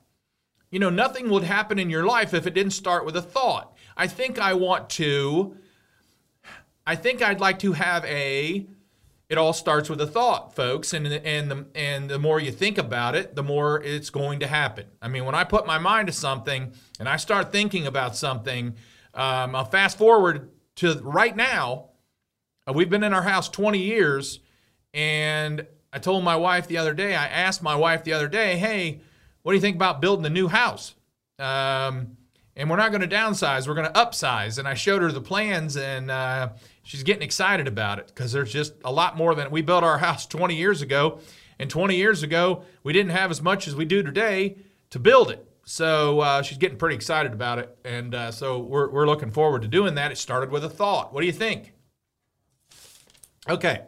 You 0.71 0.79
know, 0.79 0.89
nothing 0.89 1.29
would 1.29 1.43
happen 1.43 1.79
in 1.79 1.89
your 1.89 2.05
life 2.05 2.33
if 2.33 2.47
it 2.47 2.53
didn't 2.53 2.71
start 2.71 3.05
with 3.05 3.17
a 3.17 3.21
thought. 3.21 3.75
I 3.99 4.07
think 4.07 4.39
I 4.39 4.53
want 4.53 4.89
to, 4.91 5.57
I 6.87 6.95
think 6.95 7.21
I'd 7.21 7.41
like 7.41 7.59
to 7.59 7.73
have 7.73 8.05
a, 8.05 8.65
it 9.27 9.37
all 9.37 9.51
starts 9.51 9.89
with 9.89 9.99
a 9.99 10.07
thought, 10.07 10.55
folks. 10.55 10.93
And, 10.93 11.05
and, 11.05 11.51
the, 11.51 11.65
and 11.75 12.09
the 12.09 12.17
more 12.17 12.39
you 12.39 12.49
think 12.53 12.77
about 12.77 13.13
it, 13.15 13.35
the 13.35 13.43
more 13.43 13.83
it's 13.83 14.09
going 14.09 14.39
to 14.39 14.47
happen. 14.47 14.85
I 15.01 15.09
mean, 15.09 15.25
when 15.25 15.35
I 15.35 15.43
put 15.43 15.67
my 15.67 15.79
mind 15.79 16.07
to 16.07 16.13
something 16.13 16.71
and 16.97 17.09
I 17.09 17.17
start 17.17 17.51
thinking 17.51 17.87
about 17.87 18.15
something, 18.15 18.75
um, 19.13 19.53
I'll 19.53 19.65
fast 19.65 19.97
forward 19.97 20.49
to 20.77 20.93
right 21.03 21.35
now. 21.35 21.89
Uh, 22.65 22.71
we've 22.71 22.89
been 22.89 23.03
in 23.03 23.13
our 23.13 23.23
house 23.23 23.49
20 23.49 23.79
years. 23.79 24.39
And 24.93 25.67
I 25.91 25.99
told 25.99 26.23
my 26.23 26.37
wife 26.37 26.67
the 26.67 26.77
other 26.77 26.93
day, 26.93 27.17
I 27.17 27.27
asked 27.27 27.61
my 27.61 27.75
wife 27.75 28.05
the 28.05 28.13
other 28.13 28.29
day, 28.29 28.55
hey, 28.55 29.01
what 29.41 29.51
do 29.51 29.55
you 29.55 29.61
think 29.61 29.75
about 29.75 29.99
building 29.99 30.25
a 30.25 30.29
new 30.29 30.47
house? 30.47 30.95
Um, 31.37 32.15
and 32.59 32.69
we're 32.69 32.75
not 32.75 32.91
going 32.91 33.07
to 33.07 33.07
downsize, 33.07 33.69
we're 33.69 33.73
going 33.73 33.87
to 33.87 33.93
upsize. 33.93 34.59
And 34.59 34.67
I 34.67 34.73
showed 34.73 35.01
her 35.01 35.13
the 35.13 35.21
plans, 35.21 35.77
and 35.77 36.11
uh, 36.11 36.49
she's 36.83 37.03
getting 37.03 37.23
excited 37.23 37.69
about 37.69 37.99
it 37.99 38.07
because 38.07 38.33
there's 38.33 38.51
just 38.51 38.73
a 38.83 38.91
lot 38.91 39.15
more 39.15 39.33
than 39.33 39.49
we 39.49 39.61
built 39.61 39.85
our 39.85 39.97
house 39.97 40.25
20 40.25 40.55
years 40.55 40.81
ago. 40.81 41.19
And 41.57 41.69
20 41.69 41.95
years 41.95 42.21
ago, 42.21 42.63
we 42.83 42.91
didn't 42.91 43.11
have 43.11 43.31
as 43.31 43.41
much 43.41 43.67
as 43.67 43.75
we 43.75 43.85
do 43.85 44.03
today 44.03 44.57
to 44.89 44.99
build 44.99 45.31
it. 45.31 45.45
So 45.63 46.19
uh, 46.19 46.41
she's 46.41 46.57
getting 46.57 46.77
pretty 46.77 46.95
excited 46.95 47.31
about 47.31 47.59
it. 47.59 47.77
And 47.85 48.13
uh, 48.13 48.31
so 48.31 48.59
we're, 48.59 48.89
we're 48.89 49.07
looking 49.07 49.31
forward 49.31 49.61
to 49.61 49.67
doing 49.69 49.95
that. 49.95 50.11
It 50.11 50.17
started 50.17 50.51
with 50.51 50.65
a 50.65 50.69
thought. 50.69 51.13
What 51.13 51.21
do 51.21 51.27
you 51.27 51.33
think? 51.33 51.73
Okay. 53.47 53.83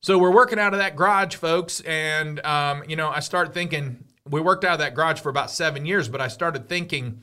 So 0.00 0.18
we're 0.18 0.32
working 0.32 0.58
out 0.58 0.74
of 0.74 0.78
that 0.78 0.94
garage, 0.94 1.36
folks. 1.36 1.80
And, 1.80 2.44
um, 2.44 2.84
you 2.86 2.96
know, 2.96 3.08
I 3.08 3.20
start 3.20 3.54
thinking, 3.54 4.04
we 4.28 4.42
worked 4.42 4.64
out 4.64 4.74
of 4.74 4.78
that 4.80 4.94
garage 4.94 5.20
for 5.20 5.30
about 5.30 5.50
seven 5.50 5.86
years, 5.86 6.08
but 6.08 6.20
I 6.20 6.28
started 6.28 6.68
thinking 6.68 7.22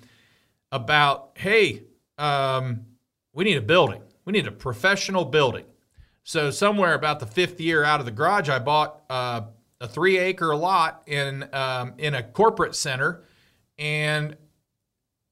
about, 0.71 1.31
hey, 1.35 1.83
um, 2.17 2.85
we 3.33 3.43
need 3.43 3.57
a 3.57 3.61
building. 3.61 4.01
We 4.25 4.33
need 4.33 4.47
a 4.47 4.51
professional 4.51 5.25
building. 5.25 5.65
So 6.23 6.51
somewhere 6.51 6.93
about 6.93 7.19
the 7.19 7.25
fifth 7.25 7.59
year 7.59 7.83
out 7.83 7.99
of 7.99 8.05
the 8.05 8.11
garage, 8.11 8.49
I 8.49 8.59
bought 8.59 9.01
uh, 9.09 9.41
a 9.81 9.87
three 9.87 10.17
acre 10.17 10.55
lot 10.55 11.03
in 11.07 11.47
um, 11.53 11.93
in 11.97 12.13
a 12.13 12.21
corporate 12.21 12.75
center, 12.75 13.23
and 13.77 14.37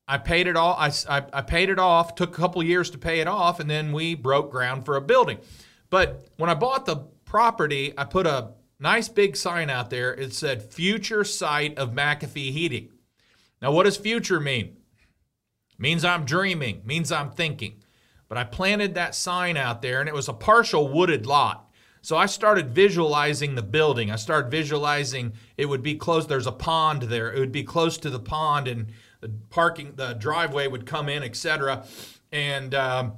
I 0.07 0.17
paid 0.17 0.47
it 0.47 0.55
all. 0.55 0.73
I, 0.73 0.91
I, 1.09 1.23
I 1.33 1.41
paid 1.41 1.69
it 1.69 1.79
off. 1.79 2.15
Took 2.15 2.31
a 2.31 2.41
couple 2.41 2.63
years 2.63 2.89
to 2.91 2.97
pay 2.97 3.19
it 3.19 3.27
off, 3.27 3.59
and 3.59 3.69
then 3.69 3.91
we 3.91 4.15
broke 4.15 4.49
ground 4.49 4.85
for 4.85 4.95
a 4.95 5.01
building. 5.01 5.37
But 5.89 6.27
when 6.37 6.49
I 6.49 6.53
bought 6.55 6.85
the 6.85 6.97
property, 7.25 7.93
I 7.97 8.05
put 8.05 8.25
a 8.25 8.53
nice 8.79 9.09
big 9.09 9.35
sign 9.35 9.69
out 9.69 9.89
there. 9.89 10.13
It 10.13 10.33
said 10.33 10.63
future 10.63 11.23
site 11.23 11.77
of 11.77 11.91
McAfee 11.91 12.51
Heating. 12.51 12.89
Now, 13.61 13.71
what 13.71 13.83
does 13.83 13.97
future 13.97 14.39
mean? 14.39 14.77
Means 15.77 16.03
I'm 16.03 16.25
dreaming, 16.25 16.81
means 16.85 17.11
I'm 17.11 17.31
thinking. 17.31 17.83
But 18.29 18.37
I 18.37 18.43
planted 18.43 18.95
that 18.95 19.15
sign 19.15 19.57
out 19.57 19.81
there 19.81 19.99
and 19.99 20.09
it 20.09 20.15
was 20.15 20.27
a 20.27 20.33
partial 20.33 20.87
wooded 20.87 21.25
lot. 21.25 21.69
So 22.01 22.15
I 22.15 22.25
started 22.25 22.69
visualizing 22.69 23.55
the 23.55 23.61
building. 23.61 24.11
I 24.11 24.15
started 24.15 24.49
visualizing 24.49 25.33
it 25.57 25.65
would 25.65 25.83
be 25.83 25.95
close. 25.95 26.25
There's 26.25 26.47
a 26.47 26.51
pond 26.51 27.03
there. 27.03 27.31
It 27.31 27.39
would 27.39 27.51
be 27.51 27.63
close 27.63 27.97
to 27.99 28.09
the 28.09 28.19
pond 28.19 28.67
and 28.67 28.87
the 29.19 29.29
parking, 29.49 29.93
the 29.95 30.13
driveway 30.13 30.67
would 30.67 30.85
come 30.85 31.09
in, 31.09 31.23
etc. 31.23 31.85
And 32.31 32.73
um, 32.75 33.13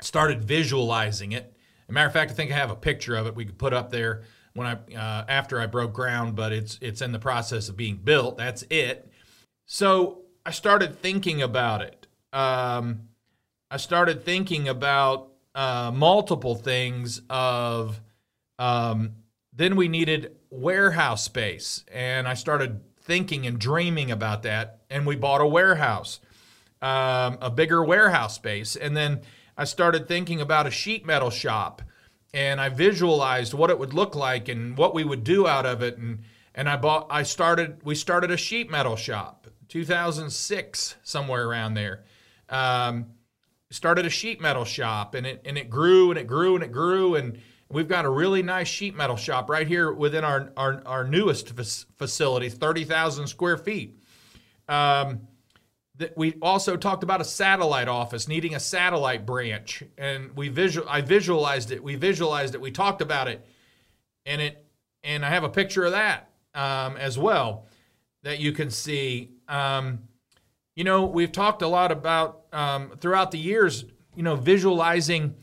started 0.00 0.42
visualizing 0.42 1.32
it. 1.32 1.54
As 1.84 1.90
a 1.90 1.92
matter 1.92 2.06
of 2.06 2.12
fact, 2.12 2.30
I 2.30 2.34
think 2.34 2.50
I 2.50 2.54
have 2.54 2.70
a 2.70 2.76
picture 2.76 3.14
of 3.14 3.26
it 3.26 3.34
we 3.34 3.44
could 3.44 3.58
put 3.58 3.72
up 3.72 3.90
there 3.90 4.24
when 4.54 4.66
I 4.66 4.94
uh, 4.96 5.24
after 5.28 5.60
I 5.60 5.66
broke 5.66 5.92
ground, 5.92 6.34
but 6.34 6.52
it's 6.52 6.78
it's 6.80 7.02
in 7.02 7.12
the 7.12 7.18
process 7.18 7.68
of 7.68 7.76
being 7.76 7.96
built. 7.96 8.36
That's 8.38 8.64
it. 8.70 9.10
So 9.66 10.22
I 10.46 10.52
started 10.52 11.02
thinking 11.02 11.42
about 11.42 11.82
it. 11.82 12.06
Um, 12.32 13.08
I 13.68 13.78
started 13.78 14.24
thinking 14.24 14.68
about 14.68 15.32
uh, 15.56 15.90
multiple 15.92 16.54
things. 16.54 17.20
Of 17.28 18.00
um, 18.56 19.16
then 19.52 19.74
we 19.74 19.88
needed 19.88 20.36
warehouse 20.50 21.24
space, 21.24 21.84
and 21.92 22.28
I 22.28 22.34
started 22.34 22.80
thinking 23.00 23.44
and 23.44 23.58
dreaming 23.58 24.12
about 24.12 24.44
that. 24.44 24.82
And 24.88 25.04
we 25.04 25.16
bought 25.16 25.40
a 25.40 25.46
warehouse, 25.46 26.20
um, 26.80 27.38
a 27.40 27.50
bigger 27.50 27.84
warehouse 27.84 28.36
space. 28.36 28.76
And 28.76 28.96
then 28.96 29.22
I 29.58 29.64
started 29.64 30.06
thinking 30.06 30.40
about 30.40 30.68
a 30.68 30.70
sheet 30.70 31.04
metal 31.04 31.30
shop 31.30 31.82
and 32.32 32.60
I 32.60 32.68
visualized 32.68 33.52
what 33.52 33.70
it 33.70 33.78
would 33.80 33.94
look 33.94 34.14
like 34.14 34.48
and 34.48 34.76
what 34.76 34.94
we 34.94 35.02
would 35.02 35.24
do 35.24 35.48
out 35.48 35.66
of 35.66 35.82
it. 35.82 35.98
And, 35.98 36.20
and 36.54 36.68
I 36.68 36.76
bought, 36.76 37.06
I 37.10 37.22
started, 37.22 37.80
we 37.82 37.94
started 37.94 38.30
a 38.30 38.36
sheet 38.36 38.70
metal 38.70 38.94
shop, 38.96 39.45
2006, 39.76 40.96
somewhere 41.02 41.46
around 41.46 41.74
there. 41.74 42.02
Um, 42.48 43.08
started 43.70 44.06
a 44.06 44.10
sheet 44.10 44.40
metal 44.40 44.64
shop 44.64 45.14
and 45.14 45.26
it, 45.26 45.42
and 45.44 45.58
it 45.58 45.68
grew 45.68 46.10
and 46.10 46.18
it 46.18 46.26
grew 46.26 46.54
and 46.54 46.64
it 46.64 46.72
grew. 46.72 47.14
And 47.14 47.38
we've 47.68 47.86
got 47.86 48.06
a 48.06 48.08
really 48.08 48.42
nice 48.42 48.68
sheet 48.68 48.96
metal 48.96 49.16
shop 49.16 49.50
right 49.50 49.66
here 49.66 49.92
within 49.92 50.24
our, 50.24 50.50
our, 50.56 50.82
our 50.86 51.04
newest 51.04 51.52
facility, 51.98 52.48
30,000 52.48 53.26
square 53.26 53.58
feet. 53.58 54.00
Um, 54.66 55.28
that 55.98 56.16
we 56.16 56.36
also 56.40 56.78
talked 56.78 57.02
about 57.02 57.20
a 57.20 57.24
satellite 57.24 57.88
office 57.88 58.28
needing 58.28 58.54
a 58.54 58.60
satellite 58.60 59.26
branch 59.26 59.82
and 59.96 60.34
we 60.36 60.48
visual 60.48 60.86
I 60.90 61.00
visualized 61.00 61.70
it 61.70 61.82
we 61.82 61.96
visualized 61.96 62.54
it 62.54 62.60
we 62.60 62.70
talked 62.70 63.00
about 63.00 63.28
it 63.28 63.46
and 64.26 64.42
it 64.42 64.66
and 65.02 65.24
I 65.24 65.30
have 65.30 65.42
a 65.42 65.48
picture 65.48 65.86
of 65.86 65.92
that 65.92 66.28
um, 66.54 66.98
as 66.98 67.18
well 67.18 67.66
that 68.24 68.40
you 68.40 68.52
can 68.52 68.70
see 68.70 69.35
um, 69.48 70.00
you 70.74 70.84
know 70.84 71.04
we've 71.04 71.32
talked 71.32 71.62
a 71.62 71.68
lot 71.68 71.92
about 71.92 72.42
um, 72.52 72.92
throughout 73.00 73.30
the 73.30 73.38
years 73.38 73.84
you 74.14 74.22
know 74.22 74.36
visualizing 74.36 75.34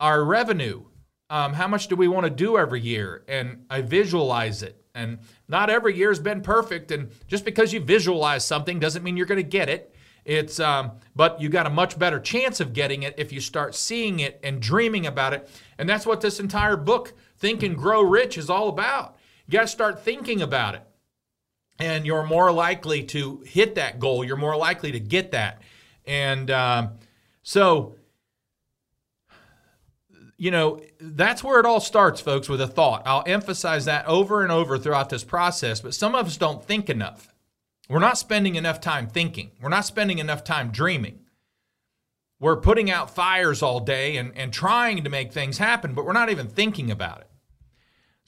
our 0.00 0.24
revenue 0.24 0.84
um, 1.30 1.52
how 1.54 1.66
much 1.66 1.88
do 1.88 1.96
we 1.96 2.08
want 2.08 2.24
to 2.24 2.30
do 2.30 2.56
every 2.56 2.80
year 2.80 3.24
and 3.28 3.64
I 3.70 3.80
visualize 3.82 4.62
it 4.62 4.86
and 4.96 5.18
not 5.46 5.70
every 5.70 5.94
year 5.94 6.08
has 6.08 6.18
been 6.18 6.40
perfect. 6.40 6.90
And 6.90 7.10
just 7.28 7.44
because 7.44 7.72
you 7.72 7.80
visualize 7.80 8.44
something 8.44 8.80
doesn't 8.80 9.04
mean 9.04 9.16
you're 9.16 9.26
going 9.26 9.36
to 9.36 9.48
get 9.48 9.68
it. 9.68 9.94
It's 10.24 10.58
um, 10.58 10.92
but 11.14 11.40
you 11.40 11.48
got 11.48 11.66
a 11.66 11.70
much 11.70 11.96
better 11.98 12.18
chance 12.18 12.58
of 12.58 12.72
getting 12.72 13.04
it 13.04 13.14
if 13.16 13.32
you 13.32 13.40
start 13.40 13.76
seeing 13.76 14.18
it 14.18 14.40
and 14.42 14.60
dreaming 14.60 15.06
about 15.06 15.34
it. 15.34 15.48
And 15.78 15.88
that's 15.88 16.04
what 16.04 16.20
this 16.20 16.40
entire 16.40 16.76
book, 16.76 17.12
Think 17.36 17.62
and 17.62 17.76
Grow 17.76 18.02
Rich, 18.02 18.36
is 18.36 18.50
all 18.50 18.68
about. 18.68 19.18
You 19.46 19.52
got 19.52 19.62
to 19.62 19.68
start 19.68 20.02
thinking 20.02 20.42
about 20.42 20.74
it. 20.74 20.82
And 21.78 22.06
you're 22.06 22.24
more 22.24 22.50
likely 22.52 23.04
to 23.04 23.42
hit 23.44 23.74
that 23.74 23.98
goal. 23.98 24.24
You're 24.24 24.36
more 24.36 24.56
likely 24.56 24.92
to 24.92 25.00
get 25.00 25.32
that. 25.32 25.60
And 26.06 26.50
um, 26.50 26.92
so 27.42 27.96
you 30.38 30.50
know, 30.50 30.80
that's 31.00 31.42
where 31.42 31.58
it 31.60 31.66
all 31.66 31.80
starts, 31.80 32.20
folks, 32.20 32.48
with 32.48 32.60
a 32.60 32.66
thought. 32.66 33.02
I'll 33.06 33.24
emphasize 33.26 33.86
that 33.86 34.06
over 34.06 34.42
and 34.42 34.52
over 34.52 34.78
throughout 34.78 35.08
this 35.08 35.24
process, 35.24 35.80
but 35.80 35.94
some 35.94 36.14
of 36.14 36.26
us 36.26 36.36
don't 36.36 36.62
think 36.62 36.90
enough. 36.90 37.32
We're 37.88 38.00
not 38.00 38.18
spending 38.18 38.56
enough 38.56 38.80
time 38.80 39.06
thinking, 39.06 39.52
we're 39.62 39.68
not 39.68 39.86
spending 39.86 40.18
enough 40.18 40.44
time 40.44 40.70
dreaming. 40.70 41.20
We're 42.38 42.56
putting 42.56 42.90
out 42.90 43.14
fires 43.14 43.62
all 43.62 43.80
day 43.80 44.18
and, 44.18 44.36
and 44.36 44.52
trying 44.52 45.04
to 45.04 45.08
make 45.10 45.32
things 45.32 45.56
happen, 45.56 45.94
but 45.94 46.04
we're 46.04 46.12
not 46.12 46.28
even 46.28 46.48
thinking 46.48 46.90
about 46.90 47.22
it. 47.22 47.25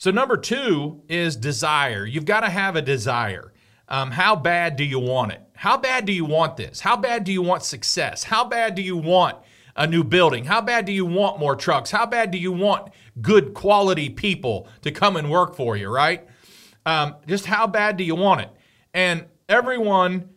So, 0.00 0.12
number 0.12 0.36
two 0.36 1.02
is 1.08 1.34
desire. 1.34 2.06
You've 2.06 2.24
got 2.24 2.40
to 2.40 2.48
have 2.48 2.76
a 2.76 2.82
desire. 2.82 3.52
Um, 3.88 4.12
how 4.12 4.36
bad 4.36 4.76
do 4.76 4.84
you 4.84 5.00
want 5.00 5.32
it? 5.32 5.42
How 5.54 5.76
bad 5.76 6.06
do 6.06 6.12
you 6.12 6.24
want 6.24 6.56
this? 6.56 6.78
How 6.78 6.96
bad 6.96 7.24
do 7.24 7.32
you 7.32 7.42
want 7.42 7.64
success? 7.64 8.22
How 8.22 8.44
bad 8.44 8.76
do 8.76 8.82
you 8.82 8.96
want 8.96 9.38
a 9.74 9.88
new 9.88 10.04
building? 10.04 10.44
How 10.44 10.60
bad 10.60 10.84
do 10.84 10.92
you 10.92 11.04
want 11.04 11.40
more 11.40 11.56
trucks? 11.56 11.90
How 11.90 12.06
bad 12.06 12.30
do 12.30 12.38
you 12.38 12.52
want 12.52 12.92
good 13.20 13.54
quality 13.54 14.08
people 14.08 14.68
to 14.82 14.92
come 14.92 15.16
and 15.16 15.32
work 15.32 15.56
for 15.56 15.76
you, 15.76 15.88
right? 15.88 16.28
Um, 16.86 17.16
just 17.26 17.46
how 17.46 17.66
bad 17.66 17.96
do 17.96 18.04
you 18.04 18.14
want 18.14 18.42
it? 18.42 18.50
And 18.94 19.24
everyone, 19.48 20.28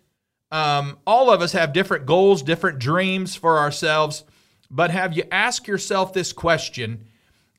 um, 0.52 0.98
all 1.06 1.30
of 1.30 1.42
us 1.42 1.52
have 1.52 1.72
different 1.72 2.08
goals, 2.08 2.42
different 2.42 2.80
dreams 2.80 3.36
for 3.36 3.60
ourselves. 3.60 4.24
But 4.72 4.90
have 4.90 5.16
you 5.16 5.24
asked 5.30 5.68
yourself 5.68 6.14
this 6.14 6.34
question 6.34 7.06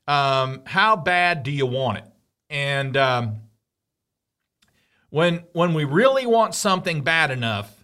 um, 0.07 0.63
How 0.65 0.97
bad 0.97 1.43
do 1.43 1.51
you 1.51 1.67
want 1.67 1.99
it? 1.99 2.05
And 2.51 2.97
um, 2.97 3.37
when, 5.11 5.45
when 5.53 5.75
we 5.75 5.85
really 5.85 6.27
want 6.27 6.55
something 6.55 7.03
bad 7.03 7.31
enough, 7.31 7.83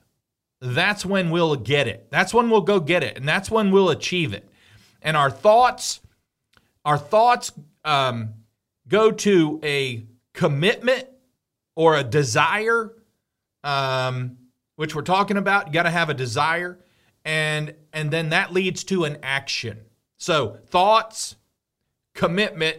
that's 0.61 1.07
when 1.07 1.31
we'll 1.31 1.57
get 1.57 1.87
it. 1.87 2.09
That's 2.11 2.35
when 2.35 2.51
we'll 2.51 2.63
go 2.63 2.81
get 2.81 3.03
it, 3.05 3.17
and 3.17 3.29
that's 3.29 3.51
when 3.51 3.71
we'll 3.71 3.91
achieve 3.91 4.33
it. 4.35 4.49
And 5.03 5.17
our 5.17 5.31
thoughts, 5.31 6.01
our 6.85 6.99
thoughts 6.99 7.53
um, 7.85 8.35
go 8.89 9.13
to 9.13 9.61
a 9.63 10.07
commitment 10.35 11.07
or 11.77 11.97
a 11.97 12.03
desire, 12.03 12.93
um, 13.63 14.37
which 14.77 14.95
we're 14.95 15.03
talking 15.03 15.37
about. 15.37 15.69
You 15.69 15.73
got 15.73 15.85
to 15.85 15.91
have 15.91 16.11
a 16.11 16.15
desire, 16.15 16.79
and 17.25 17.75
and 17.93 18.11
then 18.11 18.31
that 18.31 18.53
leads 18.53 18.83
to 18.85 19.05
an 19.05 19.19
action. 19.23 19.79
So 20.17 20.59
thoughts, 20.67 21.37
commitment, 22.19 22.79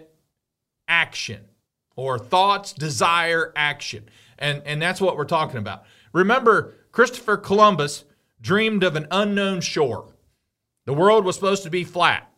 action, 0.90 1.46
or 1.96 2.20
thoughts, 2.20 2.74
desire, 2.74 3.54
action, 3.56 4.04
and 4.38 4.62
and 4.66 4.82
that's 4.82 5.00
what 5.00 5.16
we're 5.16 5.24
talking 5.24 5.60
about. 5.60 5.86
Remember 6.12 6.74
Christopher 6.92 7.38
Columbus 7.38 8.04
dreamed 8.42 8.84
of 8.84 8.98
an 8.98 9.08
unknown 9.10 9.62
shore. 9.62 10.14
The 10.86 10.94
world 10.94 11.24
was 11.24 11.36
supposed 11.36 11.64
to 11.64 11.70
be 11.70 11.86
flat. 11.86 12.30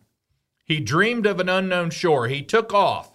He 0.63 0.79
dreamed 0.79 1.25
of 1.25 1.39
an 1.39 1.49
unknown 1.49 1.89
shore. 1.89 2.27
He 2.27 2.43
took 2.43 2.71
off, 2.71 3.11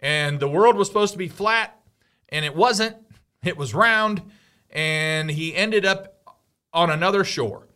and 0.00 0.38
the 0.38 0.48
world 0.48 0.76
was 0.76 0.88
supposed 0.88 1.12
to 1.12 1.18
be 1.18 1.28
flat, 1.28 1.80
and 2.28 2.44
it 2.44 2.54
wasn't. 2.54 2.94
It 3.42 3.56
was 3.56 3.72
round, 3.72 4.20
and 4.68 5.30
he 5.30 5.56
ended 5.56 5.86
up 5.86 6.36
on 6.74 6.90
another 6.90 7.24
shore. 7.24 7.68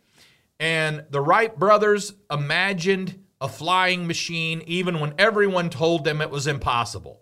And 0.59 1.05
the 1.09 1.21
Wright 1.21 1.57
brothers 1.57 2.13
imagined 2.29 3.23
a 3.41 3.47
flying 3.47 4.07
machine 4.07 4.61
even 4.65 4.99
when 4.99 5.13
everyone 5.17 5.69
told 5.69 6.03
them 6.03 6.21
it 6.21 6.29
was 6.29 6.47
impossible. 6.47 7.21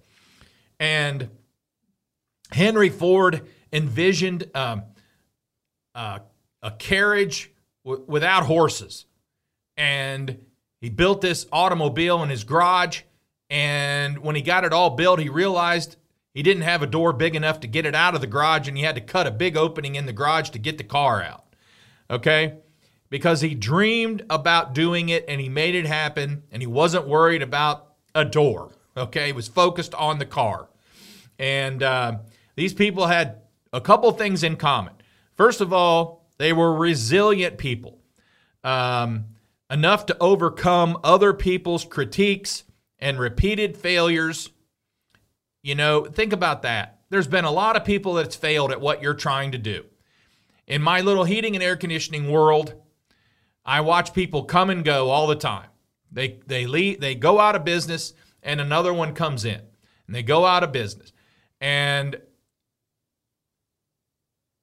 And 0.80 1.30
Henry 2.52 2.90
Ford 2.90 3.48
envisioned 3.72 4.50
um, 4.56 4.84
uh, 5.94 6.20
a 6.62 6.72
carriage 6.72 7.52
w- 7.86 8.04
without 8.08 8.46
horses. 8.46 9.06
And 9.76 10.46
he 10.82 10.90
built 10.90 11.22
this 11.22 11.46
automobile 11.52 12.24
in 12.24 12.30
his 12.30 12.44
garage. 12.44 13.02
And 13.50 14.20
when 14.20 14.36
he 14.36 14.42
got 14.42 14.64
it 14.64 14.74
all 14.74 14.92
built, 14.92 15.20
he 15.20 15.30
realized 15.30 15.98
he 16.34 16.44
didn't 16.44 16.64
have 16.64 16.84
a 16.84 16.88
door 16.88 17.14
big 17.14 17.36
enough 17.36 17.62
to 17.62 17.68
get 17.68 17.86
it 17.86 17.96
out 17.96 18.14
of 18.14 18.22
the 18.22 18.28
garage, 18.28 18.68
and 18.68 18.78
he 18.78 18.84
had 18.84 18.96
to 18.96 19.02
cut 19.02 19.26
a 19.26 19.32
big 19.32 19.58
opening 19.58 19.96
in 19.96 20.06
the 20.06 20.14
garage 20.14 20.52
to 20.52 20.60
get 20.60 20.78
the 20.78 20.84
car 20.84 21.24
out. 21.24 21.46
Okay? 22.12 22.58
Because 23.10 23.42
he 23.42 23.56
dreamed 23.56 24.26
about 24.30 24.74
doing 24.74 25.10
it 25.10 25.26
and 25.28 25.40
he 25.40 25.50
made 25.50 25.76
it 25.76 25.86
happen, 25.86 26.44
and 26.52 26.62
he 26.62 26.68
wasn't 26.68 27.08
worried 27.08 27.42
about 27.42 27.94
a 28.14 28.26
door. 28.26 28.72
Okay? 28.96 29.28
He 29.28 29.32
was 29.32 29.48
focused 29.48 29.94
on 29.96 30.20
the 30.20 30.26
car. 30.26 30.68
And 31.40 31.84
uh, 31.84 32.18
these 32.56 32.74
people 32.74 33.08
had 33.08 33.42
a 33.72 33.80
couple 33.80 34.12
things 34.12 34.44
in 34.44 34.56
common. 34.56 34.94
First 35.36 35.62
of 35.62 35.72
all, 35.72 36.26
they 36.38 36.54
were 36.54 36.74
resilient 36.74 37.58
people, 37.58 38.00
um, 38.64 39.26
enough 39.70 40.06
to 40.08 40.18
overcome 40.20 40.98
other 41.04 41.34
people's 41.34 41.86
critiques 41.86 42.64
and 43.00 43.20
repeated 43.20 43.78
failures. 43.78 44.50
You 45.62 45.76
know, 45.76 46.06
think 46.06 46.34
about 46.34 46.64
that. 46.64 47.02
There's 47.10 47.28
been 47.28 47.46
a 47.46 47.52
lot 47.52 47.76
of 47.76 47.86
people 47.86 48.14
that's 48.14 48.36
failed 48.36 48.72
at 48.72 48.82
what 48.82 49.02
you're 49.02 49.14
trying 49.14 49.52
to 49.52 49.58
do. 49.58 49.86
In 50.66 50.82
my 50.82 51.02
little 51.02 51.24
heating 51.24 51.56
and 51.56 51.64
air 51.64 51.76
conditioning 51.76 52.30
world, 52.30 52.74
I 53.68 53.82
watch 53.82 54.14
people 54.14 54.46
come 54.46 54.70
and 54.72 54.84
go 54.84 55.10
all 55.10 55.28
the 55.28 55.36
time. 55.36 55.68
They 56.12 56.40
they 56.48 56.66
leave, 56.66 57.02
they 57.02 57.14
go 57.14 57.40
out 57.40 57.56
of 57.56 57.66
business 57.66 58.14
and 58.42 58.62
another 58.62 58.94
one 58.94 59.14
comes 59.14 59.46
in. 59.46 59.62
And 60.08 60.16
they 60.16 60.24
go 60.24 60.46
out 60.46 60.64
of 60.64 60.72
business. 60.72 61.12
And 61.60 62.20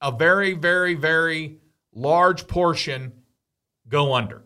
a 0.00 0.10
very, 0.10 0.54
very, 0.54 0.94
very 0.94 1.58
large 1.92 2.46
portion 2.46 3.12
go 3.88 4.14
under. 4.14 4.42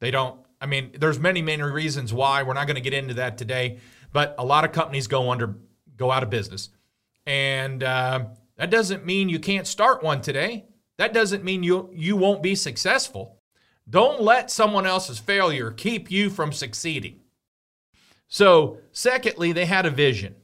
They 0.00 0.10
don't, 0.10 0.40
I 0.60 0.66
mean, 0.66 0.90
there's 0.98 1.18
many, 1.18 1.42
many 1.42 1.62
reasons 1.62 2.12
why. 2.12 2.42
We're 2.42 2.54
not 2.54 2.66
going 2.66 2.76
to 2.76 2.80
get 2.80 2.92
into 2.92 3.14
that 3.14 3.38
today, 3.38 3.78
but 4.12 4.34
a 4.38 4.44
lot 4.44 4.64
of 4.64 4.72
companies 4.72 5.06
go 5.06 5.30
under, 5.30 5.56
go 5.96 6.10
out 6.10 6.22
of 6.22 6.30
business. 6.30 6.70
And 7.24 7.82
uh, 7.82 8.26
that 8.56 8.70
doesn't 8.70 9.06
mean 9.06 9.28
you 9.28 9.38
can't 9.38 9.66
start 9.66 10.02
one 10.02 10.20
today. 10.20 10.66
That 10.98 11.12
doesn't 11.12 11.44
mean 11.44 11.62
you, 11.62 11.90
you 11.94 12.16
won't 12.16 12.42
be 12.42 12.54
successful. 12.54 13.35
Don't 13.88 14.20
let 14.20 14.50
someone 14.50 14.86
else's 14.86 15.18
failure 15.18 15.70
keep 15.70 16.10
you 16.10 16.28
from 16.30 16.52
succeeding. 16.52 17.20
So, 18.28 18.78
secondly, 18.90 19.52
they 19.52 19.66
had 19.66 19.86
a 19.86 19.90
vision. 19.90 20.34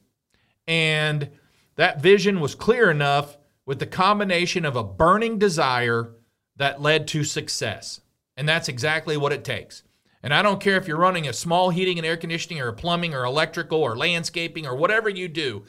And 0.67 1.29
that 1.75 2.01
vision 2.01 2.39
was 2.39 2.55
clear 2.55 2.89
enough 2.89 3.37
with 3.65 3.79
the 3.79 3.85
combination 3.85 4.65
of 4.65 4.75
a 4.75 4.83
burning 4.83 5.37
desire 5.37 6.11
that 6.55 6.81
led 6.81 7.07
to 7.09 7.23
success. 7.23 7.99
And 8.37 8.47
that's 8.47 8.69
exactly 8.69 9.17
what 9.17 9.33
it 9.33 9.43
takes. 9.43 9.83
And 10.21 10.33
I 10.33 10.41
don't 10.41 10.61
care 10.61 10.77
if 10.77 10.87
you're 10.87 10.97
running 10.97 11.27
a 11.27 11.33
small 11.33 11.69
heating 11.69 11.97
and 11.97 12.07
air 12.07 12.15
conditioning 12.15 12.61
or 12.61 12.71
plumbing 12.71 13.13
or 13.13 13.25
electrical 13.25 13.79
or 13.79 13.97
landscaping 13.97 14.65
or 14.65 14.75
whatever 14.75 15.09
you 15.09 15.27
do. 15.27 15.65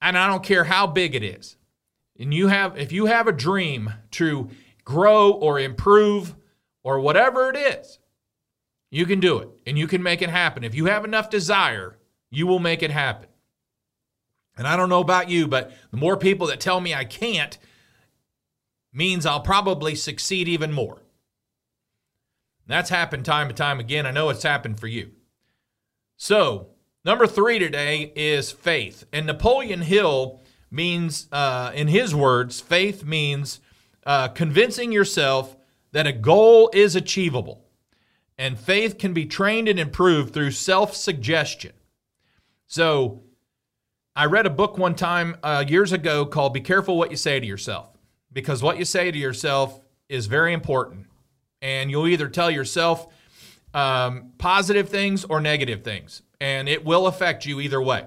And 0.00 0.16
I 0.16 0.28
don't 0.28 0.44
care 0.44 0.64
how 0.64 0.86
big 0.86 1.16
it 1.16 1.24
is. 1.24 1.56
And 2.18 2.32
you 2.32 2.48
have 2.48 2.78
if 2.78 2.92
you 2.92 3.06
have 3.06 3.26
a 3.26 3.32
dream 3.32 3.92
to 4.12 4.50
grow 4.84 5.32
or 5.32 5.58
improve 5.58 6.34
or 6.88 6.98
whatever 6.98 7.50
it 7.50 7.56
is, 7.56 7.98
you 8.90 9.04
can 9.04 9.20
do 9.20 9.36
it 9.40 9.50
and 9.66 9.78
you 9.78 9.86
can 9.86 10.02
make 10.02 10.22
it 10.22 10.30
happen. 10.30 10.64
If 10.64 10.74
you 10.74 10.86
have 10.86 11.04
enough 11.04 11.28
desire, 11.28 11.98
you 12.30 12.46
will 12.46 12.60
make 12.60 12.82
it 12.82 12.90
happen. 12.90 13.28
And 14.56 14.66
I 14.66 14.74
don't 14.74 14.88
know 14.88 15.02
about 15.02 15.28
you, 15.28 15.46
but 15.46 15.70
the 15.90 15.98
more 15.98 16.16
people 16.16 16.46
that 16.46 16.60
tell 16.60 16.80
me 16.80 16.94
I 16.94 17.04
can't 17.04 17.58
means 18.90 19.26
I'll 19.26 19.42
probably 19.42 19.94
succeed 19.94 20.48
even 20.48 20.72
more. 20.72 21.02
That's 22.66 22.88
happened 22.88 23.26
time 23.26 23.48
and 23.48 23.56
time 23.56 23.80
again. 23.80 24.06
I 24.06 24.10
know 24.10 24.30
it's 24.30 24.42
happened 24.42 24.80
for 24.80 24.86
you. 24.86 25.10
So, 26.16 26.68
number 27.04 27.26
three 27.26 27.58
today 27.58 28.10
is 28.16 28.50
faith. 28.50 29.04
And 29.12 29.26
Napoleon 29.26 29.82
Hill 29.82 30.40
means, 30.70 31.28
uh, 31.32 31.70
in 31.74 31.88
his 31.88 32.14
words, 32.14 32.60
faith 32.60 33.04
means 33.04 33.60
uh, 34.06 34.28
convincing 34.28 34.90
yourself 34.90 35.54
that 35.92 36.06
a 36.06 36.12
goal 36.12 36.70
is 36.72 36.96
achievable. 36.96 37.64
And 38.36 38.58
faith 38.58 38.98
can 38.98 39.12
be 39.12 39.26
trained 39.26 39.68
and 39.68 39.80
improved 39.80 40.32
through 40.32 40.52
self 40.52 40.94
suggestion. 40.94 41.72
So, 42.66 43.22
I 44.14 44.26
read 44.26 44.46
a 44.46 44.50
book 44.50 44.78
one 44.78 44.94
time 44.94 45.36
uh, 45.42 45.64
years 45.66 45.92
ago 45.92 46.26
called 46.26 46.52
Be 46.52 46.60
Careful 46.60 46.96
What 46.98 47.10
You 47.10 47.16
Say 47.16 47.38
to 47.38 47.46
Yourself, 47.46 47.96
because 48.32 48.62
what 48.62 48.78
you 48.78 48.84
say 48.84 49.10
to 49.10 49.18
yourself 49.18 49.80
is 50.08 50.26
very 50.26 50.52
important. 50.52 51.06
And 51.62 51.90
you'll 51.90 52.08
either 52.08 52.28
tell 52.28 52.50
yourself 52.50 53.06
um, 53.74 54.32
positive 54.38 54.88
things 54.88 55.24
or 55.24 55.40
negative 55.40 55.82
things, 55.82 56.22
and 56.40 56.68
it 56.68 56.84
will 56.84 57.06
affect 57.06 57.46
you 57.46 57.60
either 57.60 57.80
way. 57.80 58.06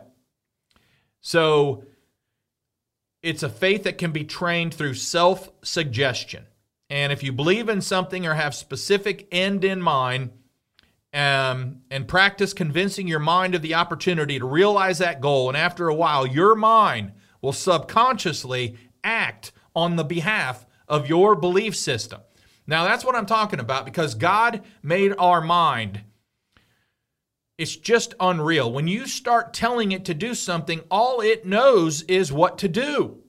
So 1.21 1.85
it's 3.21 3.43
a 3.43 3.49
faith 3.49 3.83
that 3.83 3.97
can 3.97 4.11
be 4.11 4.23
trained 4.23 4.73
through 4.73 4.95
self 4.95 5.49
suggestion. 5.63 6.45
And 6.91 7.13
if 7.13 7.23
you 7.23 7.31
believe 7.31 7.69
in 7.69 7.79
something 7.79 8.27
or 8.27 8.33
have 8.33 8.53
specific 8.53 9.25
end 9.31 9.63
in 9.63 9.81
mind, 9.81 10.31
um, 11.13 11.81
and 11.89 12.05
practice 12.05 12.53
convincing 12.53 13.07
your 13.07 13.19
mind 13.19 13.55
of 13.55 13.61
the 13.61 13.75
opportunity 13.75 14.39
to 14.39 14.45
realize 14.45 14.97
that 14.97 15.21
goal. 15.21 15.47
And 15.47 15.57
after 15.57 15.87
a 15.87 15.95
while, 15.95 16.27
your 16.27 16.53
mind 16.53 17.13
will 17.41 17.53
subconsciously 17.53 18.77
act 19.05 19.53
on 19.73 19.95
the 19.95 20.03
behalf 20.03 20.65
of 20.87 21.07
your 21.07 21.35
belief 21.35 21.77
system. 21.77 22.21
Now, 22.67 22.83
that's 22.83 23.05
what 23.05 23.15
I'm 23.15 23.25
talking 23.25 23.59
about 23.59 23.85
because 23.85 24.13
God 24.15 24.61
made 24.83 25.13
our 25.17 25.41
mind. 25.41 26.01
It's 27.57 27.75
just 27.75 28.15
unreal. 28.19 28.71
When 28.71 28.87
you 28.87 29.05
start 29.07 29.53
telling 29.53 29.93
it 29.93 30.05
to 30.05 30.13
do 30.13 30.35
something, 30.35 30.81
all 30.91 31.21
it 31.21 31.45
knows 31.45 32.01
is 32.03 32.33
what 32.33 32.57
to 32.59 32.67
do. 32.67 33.20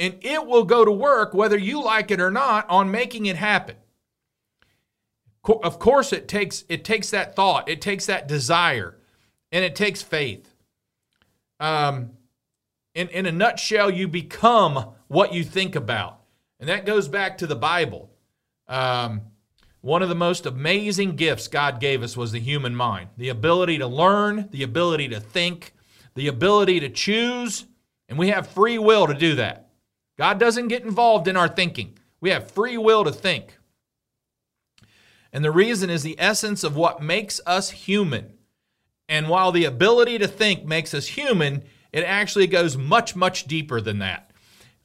And 0.00 0.16
it 0.22 0.46
will 0.46 0.64
go 0.64 0.82
to 0.82 0.90
work, 0.90 1.34
whether 1.34 1.58
you 1.58 1.84
like 1.84 2.10
it 2.10 2.20
or 2.20 2.30
not, 2.30 2.68
on 2.70 2.90
making 2.90 3.26
it 3.26 3.36
happen. 3.36 3.76
Of 5.44 5.78
course 5.78 6.12
it 6.12 6.26
takes 6.26 6.64
it 6.68 6.84
takes 6.84 7.10
that 7.10 7.36
thought 7.36 7.68
it 7.68 7.80
takes 7.80 8.06
that 8.06 8.26
desire 8.26 8.96
and 9.52 9.64
it 9.64 9.76
takes 9.76 10.02
faith. 10.02 10.54
Um, 11.58 12.12
in, 12.94 13.08
in 13.08 13.26
a 13.26 13.32
nutshell 13.32 13.90
you 13.90 14.08
become 14.08 14.92
what 15.08 15.32
you 15.32 15.44
think 15.44 15.76
about. 15.76 16.20
And 16.58 16.68
that 16.68 16.86
goes 16.86 17.08
back 17.08 17.38
to 17.38 17.46
the 17.46 17.56
bible. 17.56 18.10
Um, 18.68 19.22
one 19.80 20.02
of 20.02 20.10
the 20.10 20.14
most 20.14 20.44
amazing 20.44 21.16
gifts 21.16 21.48
god 21.48 21.80
gave 21.80 22.02
us 22.02 22.16
was 22.16 22.32
the 22.32 22.40
human 22.40 22.74
mind. 22.74 23.08
The 23.16 23.30
ability 23.30 23.78
to 23.78 23.86
learn 23.86 24.48
the 24.50 24.62
ability 24.62 25.08
to 25.08 25.20
think 25.20 25.74
the 26.14 26.28
ability 26.28 26.80
to 26.80 26.88
choose 26.90 27.66
and 28.08 28.18
we 28.18 28.28
have 28.28 28.46
free 28.46 28.78
will 28.78 29.06
to 29.06 29.14
do 29.14 29.36
that 29.36 29.69
god 30.20 30.38
doesn't 30.38 30.68
get 30.68 30.84
involved 30.84 31.26
in 31.26 31.36
our 31.36 31.48
thinking 31.48 31.96
we 32.20 32.30
have 32.30 32.50
free 32.50 32.76
will 32.76 33.04
to 33.04 33.12
think 33.12 33.56
and 35.32 35.44
the 35.44 35.50
reason 35.50 35.90
is 35.90 36.02
the 36.02 36.16
essence 36.18 36.64
of 36.64 36.76
what 36.76 37.02
makes 37.02 37.40
us 37.46 37.70
human. 37.70 38.34
And 39.08 39.28
while 39.28 39.52
the 39.52 39.64
ability 39.64 40.18
to 40.18 40.28
think 40.28 40.64
makes 40.64 40.94
us 40.94 41.08
human, 41.08 41.64
it 41.92 42.04
actually 42.04 42.46
goes 42.46 42.76
much, 42.76 43.16
much 43.16 43.44
deeper 43.44 43.80
than 43.80 43.98
that. 43.98 44.30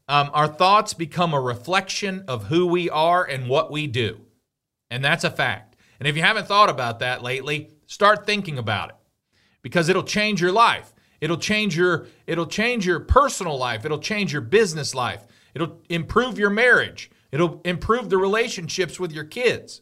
Um, 0.08 0.30
our 0.34 0.48
thoughts 0.48 0.94
become 0.94 1.34
a 1.34 1.42
reflection 1.42 2.26
of 2.28 2.46
who 2.46 2.68
we 2.68 2.90
are 2.90 3.24
and 3.24 3.50
what 3.50 3.72
we 3.72 3.88
do. 3.88 4.22
And 4.92 5.04
that's 5.04 5.24
a 5.24 5.32
fact. 5.32 5.76
And 6.00 6.08
if 6.08 6.16
you 6.16 6.22
haven't 6.22 6.48
thought 6.48 6.70
about 6.70 7.00
that 7.00 7.24
lately, 7.24 7.70
start 7.88 8.26
thinking 8.26 8.58
about 8.58 8.90
it 8.90 8.96
because 9.64 9.90
it'll 9.90 10.04
change 10.04 10.42
your 10.42 10.52
life. 10.52 10.94
It'll 11.22 11.38
change 11.38 11.78
your 11.78 12.08
it'll 12.28 12.48
change 12.48 12.86
your 12.86 13.00
personal 13.00 13.58
life, 13.58 13.86
it'll 13.86 14.00
change 14.00 14.34
your 14.34 14.42
business 14.42 14.94
life. 14.94 15.26
It'll 15.54 15.82
improve 15.90 16.38
your 16.38 16.50
marriage. 16.50 17.10
It'll 17.32 17.62
improve 17.64 18.10
the 18.10 18.18
relationships 18.18 19.00
with 19.00 19.12
your 19.12 19.24
kids. 19.24 19.82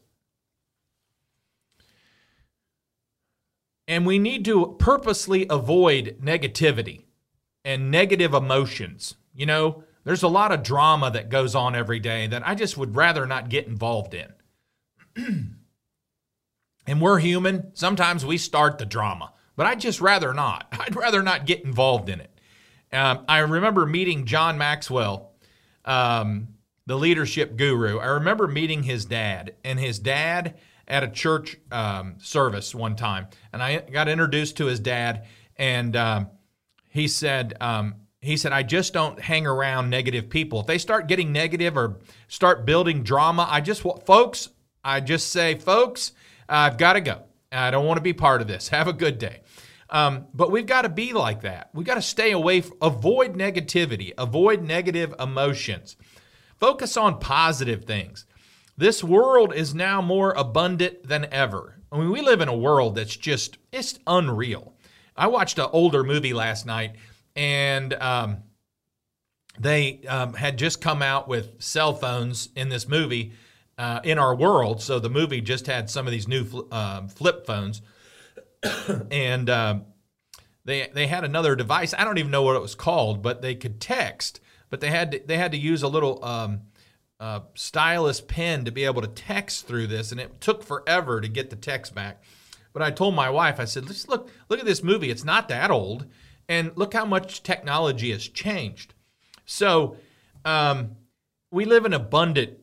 And 3.88 4.06
we 4.06 4.18
need 4.18 4.46
to 4.46 4.76
purposely 4.80 5.46
avoid 5.50 6.18
negativity 6.24 7.06
and 7.66 7.92
negative 7.92 8.34
emotions. 8.34 9.16
You 9.34 9.46
know, 9.46 9.84
there's 10.04 10.24
a 10.24 10.28
lot 10.28 10.52
of 10.52 10.64
drama 10.64 11.12
that 11.12 11.30
goes 11.30 11.56
on 11.56 11.76
every 11.76 12.00
day 12.00 12.28
that 12.28 12.48
I 12.48 12.56
just 12.56 12.78
would 12.78 12.96
rather 12.96 13.26
not 13.26 13.50
get 13.50 13.68
involved 13.68 14.14
in. 14.14 14.32
and 16.88 17.02
we're 17.02 17.20
human. 17.20 17.72
Sometimes 17.74 18.26
we 18.26 18.38
start 18.38 18.78
the 18.78 18.86
drama, 18.86 19.33
but 19.56 19.66
I'd 19.66 19.80
just 19.80 20.02
rather 20.02 20.34
not. 20.34 20.68
I'd 20.80 20.96
rather 20.96 21.24
not 21.24 21.46
get 21.46 21.64
involved 21.64 22.10
in 22.10 22.20
it. 22.20 22.30
Um, 22.92 23.26
I 23.28 23.40
remember 23.40 23.86
meeting 23.86 24.26
John 24.26 24.58
Maxwell, 24.58 25.32
um, 25.84 26.50
the 26.86 26.96
leadership 26.96 27.58
guru. 27.58 27.98
I 27.98 28.08
remember 28.08 28.48
meeting 28.48 28.84
his 28.84 29.06
dad, 29.06 29.56
and 29.64 29.80
his 29.80 29.98
dad 29.98 30.60
at 30.88 31.04
a 31.04 31.08
church 31.08 31.58
um, 31.72 32.16
service 32.20 32.76
one 32.76 32.96
time, 32.96 33.28
and 33.52 33.64
I 33.64 33.80
got 33.80 34.08
introduced 34.08 34.58
to 34.58 34.66
his 34.66 34.80
dad, 34.80 35.26
and 35.58 35.96
um, 35.96 36.30
he 36.90 37.08
said, 37.08 37.56
um, 37.60 37.96
he 38.22 38.38
said, 38.38 38.54
I 38.54 38.64
just 38.64 38.94
don't 38.94 39.20
hang 39.20 39.48
around 39.48 39.90
negative 39.90 40.30
people. 40.30 40.62
If 40.62 40.68
they 40.68 40.78
start 40.78 41.08
getting 41.08 41.34
negative 41.34 41.76
or 41.78 42.00
start 42.28 42.66
building 42.66 43.04
drama, 43.04 43.48
I 43.50 43.60
just, 43.60 43.82
folks, 44.06 44.50
I 44.84 45.02
just 45.02 45.32
say, 45.32 45.56
folks, 45.56 46.14
I've 46.48 46.78
got 46.78 46.94
to 46.94 47.02
go. 47.02 47.24
I 47.60 47.72
don't 47.72 47.86
want 47.86 47.98
to 47.98 48.02
be 48.02 48.14
part 48.14 48.42
of 48.42 48.48
this. 48.48 48.68
Have 48.70 48.88
a 48.88 48.94
good 48.94 49.18
day. 49.18 49.42
Um, 49.90 50.28
but 50.34 50.52
we've 50.52 50.66
got 50.66 50.84
to 50.84 50.90
be 50.90 51.14
like 51.14 51.42
that. 51.42 51.70
We've 51.74 51.86
got 51.86 51.96
to 51.96 52.02
stay 52.02 52.32
away, 52.32 52.64
avoid 52.82 53.36
negativity, 53.36 54.12
avoid 54.18 54.64
negative 54.64 55.14
emotions, 55.20 55.96
focus 56.60 56.98
on 56.98 57.20
positive 57.20 57.86
things. 57.86 58.26
This 58.76 59.04
world 59.04 59.54
is 59.54 59.76
now 59.76 60.02
more 60.02 60.32
abundant 60.32 61.08
than 61.08 61.28
ever. 61.32 61.80
I 61.92 62.00
mean, 62.00 62.10
we 62.10 62.22
live 62.22 62.42
in 62.42 62.48
a 62.48 62.58
world 62.58 62.96
that's 62.96 63.16
just, 63.16 63.60
it's 63.72 64.00
unreal. 64.08 64.74
I 65.16 65.28
watched 65.28 65.60
an 65.60 65.68
older 65.72 66.04
movie 66.04 66.34
last 66.34 66.66
night 66.66 66.96
and 67.36 67.94
um, 67.94 68.38
they 69.60 70.02
um, 70.08 70.34
had 70.34 70.58
just 70.58 70.82
come 70.82 71.04
out 71.04 71.28
with 71.28 71.62
cell 71.62 71.94
phones 71.94 72.50
in 72.56 72.70
this 72.70 72.88
movie 72.88 73.34
uh, 73.78 74.00
in 74.04 74.20
our 74.20 74.36
world. 74.36 74.82
So 74.82 75.00
the 75.00 75.10
movie 75.10 75.42
just 75.42 75.68
had 75.68 75.90
some 75.90 76.06
of 76.08 76.12
these 76.12 76.28
new 76.28 76.44
fl- 76.44 76.62
uh, 76.72 77.08
flip 77.08 77.46
phones. 77.46 77.82
and 79.12 79.50
uh, 79.50 79.80
they, 80.66 80.90
they 80.94 81.08
had 81.08 81.24
another 81.24 81.56
device. 81.56 81.94
I 81.98 82.04
don't 82.04 82.18
even 82.18 82.32
know 82.32 82.44
what 82.44 82.56
it 82.56 82.62
was 82.62 82.76
called, 82.76 83.22
but 83.22 83.42
they 83.42 83.56
could 83.56 83.82
text, 83.82 84.40
but 84.70 84.80
they 84.80 84.90
had 84.90 85.12
to, 85.12 85.22
they 85.26 85.38
had 85.38 85.52
to 85.52 85.58
use 85.58 85.84
a 85.84 85.88
little 85.88 86.24
um, 86.24 86.62
uh, 87.20 87.42
stylus 87.56 88.22
pen 88.22 88.66
to 88.66 88.72
be 88.72 88.86
able 88.86 89.02
to 89.02 89.08
text 89.08 89.68
through 89.68 89.88
this, 89.88 90.12
and 90.12 90.22
it 90.22 90.40
took 90.42 90.64
forever 90.64 91.22
to 91.22 91.28
get 91.28 91.50
the 91.50 91.56
text 91.56 91.94
back. 91.94 92.24
But 92.72 92.82
I 92.82 92.92
told 92.92 93.14
my 93.14 93.30
wife, 93.30 93.60
I 93.60 93.66
said, 93.66 93.86
"Let's 93.86 94.08
look 94.08 94.30
look 94.50 94.60
at 94.60 94.66
this 94.66 94.84
movie. 94.84 95.12
It's 95.12 95.24
not 95.24 95.48
that 95.50 95.70
old, 95.70 96.06
and 96.50 96.72
look 96.76 96.94
how 96.94 97.06
much 97.06 97.44
technology 97.44 98.12
has 98.12 98.28
changed." 98.28 98.94
So 99.46 99.98
um, 100.44 100.96
we 101.52 101.66
live 101.66 101.86
in 101.86 101.94
abundant 101.94 102.58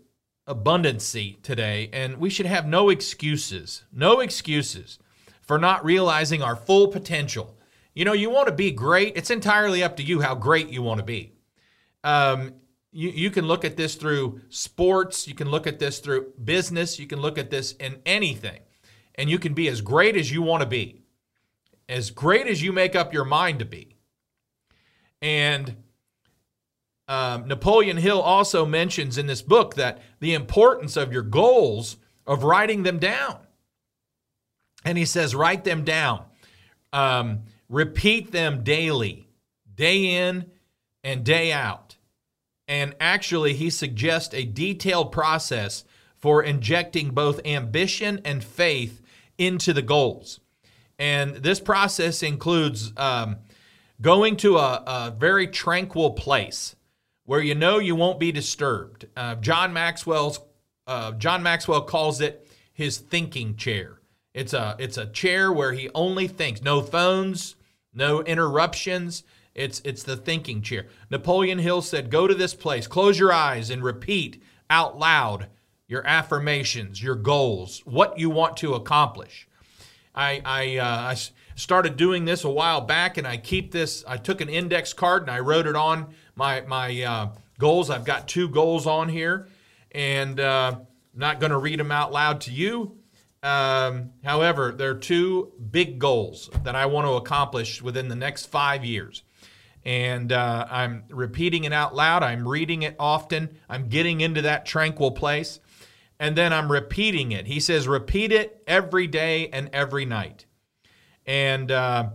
abundancy 0.50 1.40
today, 1.42 1.88
and 1.92 2.18
we 2.18 2.28
should 2.28 2.46
have 2.46 2.66
no 2.66 2.90
excuses, 2.90 3.84
no 3.92 4.20
excuses 4.20 4.98
for 5.40 5.58
not 5.58 5.84
realizing 5.84 6.42
our 6.42 6.56
full 6.56 6.88
potential. 6.88 7.56
You 7.94 8.04
know, 8.04 8.12
you 8.12 8.30
want 8.30 8.48
to 8.48 8.54
be 8.54 8.70
great. 8.70 9.16
It's 9.16 9.30
entirely 9.30 9.82
up 9.82 9.96
to 9.96 10.02
you 10.02 10.20
how 10.20 10.34
great 10.34 10.68
you 10.68 10.82
want 10.82 10.98
to 10.98 11.04
be. 11.04 11.32
Um, 12.02 12.54
you, 12.92 13.10
you 13.10 13.30
can 13.30 13.46
look 13.46 13.64
at 13.64 13.76
this 13.76 13.94
through 13.94 14.40
sports, 14.48 15.28
you 15.28 15.34
can 15.34 15.48
look 15.48 15.66
at 15.66 15.78
this 15.78 16.00
through 16.00 16.32
business, 16.42 16.98
you 16.98 17.06
can 17.06 17.20
look 17.20 17.38
at 17.38 17.50
this 17.50 17.72
in 17.72 18.00
anything. 18.04 18.60
And 19.14 19.30
you 19.30 19.38
can 19.38 19.54
be 19.54 19.68
as 19.68 19.80
great 19.80 20.16
as 20.16 20.32
you 20.32 20.42
want 20.42 20.62
to 20.62 20.68
be, 20.68 21.02
as 21.88 22.10
great 22.10 22.46
as 22.46 22.62
you 22.62 22.72
make 22.72 22.96
up 22.96 23.12
your 23.12 23.24
mind 23.24 23.58
to 23.58 23.64
be. 23.64 23.96
And 25.20 25.76
um, 27.10 27.48
Napoleon 27.48 27.96
Hill 27.96 28.22
also 28.22 28.64
mentions 28.64 29.18
in 29.18 29.26
this 29.26 29.42
book 29.42 29.74
that 29.74 30.00
the 30.20 30.32
importance 30.32 30.96
of 30.96 31.12
your 31.12 31.22
goals 31.22 31.96
of 32.24 32.44
writing 32.44 32.84
them 32.84 33.00
down. 33.00 33.38
And 34.84 34.96
he 34.96 35.04
says, 35.04 35.34
write 35.34 35.64
them 35.64 35.82
down, 35.82 36.22
um, 36.92 37.40
repeat 37.68 38.30
them 38.30 38.62
daily, 38.62 39.28
day 39.74 40.28
in 40.28 40.46
and 41.02 41.24
day 41.24 41.52
out 41.52 41.96
And 42.68 42.94
actually, 43.00 43.54
he 43.54 43.70
suggests 43.70 44.32
a 44.32 44.44
detailed 44.44 45.10
process 45.10 45.84
for 46.16 46.44
injecting 46.44 47.10
both 47.10 47.44
ambition 47.44 48.20
and 48.24 48.44
faith 48.44 49.02
into 49.36 49.72
the 49.72 49.82
goals. 49.82 50.38
And 50.96 51.36
this 51.36 51.58
process 51.58 52.22
includes 52.22 52.92
um, 52.96 53.38
going 54.00 54.36
to 54.36 54.58
a, 54.58 54.84
a, 54.86 55.16
very 55.18 55.48
tranquil 55.48 56.12
place 56.12 56.76
where 57.30 57.40
you 57.40 57.54
know 57.54 57.78
you 57.78 57.94
won't 57.94 58.18
be 58.18 58.32
disturbed. 58.32 59.06
Uh, 59.16 59.36
John 59.36 59.72
Maxwell's 59.72 60.40
uh, 60.88 61.12
John 61.12 61.44
Maxwell 61.44 61.82
calls 61.82 62.20
it 62.20 62.48
his 62.72 62.98
thinking 62.98 63.54
chair. 63.54 64.00
It's 64.34 64.52
a 64.52 64.74
it's 64.80 64.98
a 64.98 65.06
chair 65.06 65.52
where 65.52 65.72
he 65.72 65.88
only 65.94 66.26
thinks. 66.26 66.60
No 66.60 66.82
phones, 66.82 67.54
no 67.94 68.20
interruptions. 68.22 69.22
It's 69.54 69.80
it's 69.84 70.02
the 70.02 70.16
thinking 70.16 70.60
chair. 70.60 70.88
Napoleon 71.08 71.60
Hill 71.60 71.82
said, 71.82 72.10
"Go 72.10 72.26
to 72.26 72.34
this 72.34 72.52
place, 72.52 72.88
close 72.88 73.16
your 73.16 73.32
eyes 73.32 73.70
and 73.70 73.84
repeat 73.84 74.42
out 74.68 74.98
loud 74.98 75.46
your 75.86 76.04
affirmations, 76.04 77.00
your 77.00 77.14
goals, 77.14 77.78
what 77.84 78.18
you 78.18 78.28
want 78.28 78.56
to 78.56 78.74
accomplish." 78.74 79.46
I 80.16 80.42
I, 80.44 80.76
uh, 80.78 81.12
I 81.12 81.16
started 81.54 81.96
doing 81.96 82.24
this 82.24 82.42
a 82.42 82.50
while 82.50 82.80
back, 82.80 83.18
and 83.18 83.26
I 83.26 83.36
keep 83.36 83.70
this. 83.70 84.02
I 84.08 84.16
took 84.16 84.40
an 84.40 84.48
index 84.48 84.92
card 84.92 85.22
and 85.22 85.30
I 85.30 85.38
wrote 85.38 85.68
it 85.68 85.76
on 85.76 86.12
my 86.36 86.60
my 86.62 87.02
uh, 87.02 87.28
goals. 87.58 87.90
I've 87.90 88.04
got 88.04 88.28
two 88.28 88.48
goals 88.48 88.86
on 88.86 89.08
here, 89.08 89.48
and 89.92 90.38
uh, 90.40 90.80
not 91.14 91.40
going 91.40 91.50
to 91.50 91.58
read 91.58 91.78
them 91.78 91.92
out 91.92 92.12
loud 92.12 92.40
to 92.42 92.52
you. 92.52 92.96
Um, 93.42 94.12
however, 94.22 94.72
there 94.72 94.90
are 94.90 94.98
two 94.98 95.52
big 95.70 95.98
goals 95.98 96.50
that 96.64 96.76
I 96.76 96.86
want 96.86 97.06
to 97.06 97.12
accomplish 97.14 97.80
within 97.80 98.08
the 98.08 98.16
next 98.16 98.46
five 98.46 98.84
years. 98.84 99.22
And 99.82 100.30
uh, 100.30 100.66
I'm 100.70 101.04
repeating 101.08 101.64
it 101.64 101.72
out 101.72 101.94
loud. 101.94 102.22
I'm 102.22 102.46
reading 102.46 102.82
it 102.82 102.96
often. 102.98 103.56
I'm 103.68 103.88
getting 103.88 104.20
into 104.20 104.42
that 104.42 104.66
tranquil 104.66 105.12
place. 105.12 105.58
And 106.18 106.36
then 106.36 106.52
I'm 106.52 106.70
repeating 106.70 107.32
it. 107.32 107.46
He 107.46 107.60
says, 107.60 107.88
repeat 107.88 108.30
it 108.30 108.62
every 108.66 109.06
day 109.06 109.48
and 109.48 109.70
every 109.72 110.04
night. 110.04 110.44
And 111.24 111.70
uh, 111.70 112.10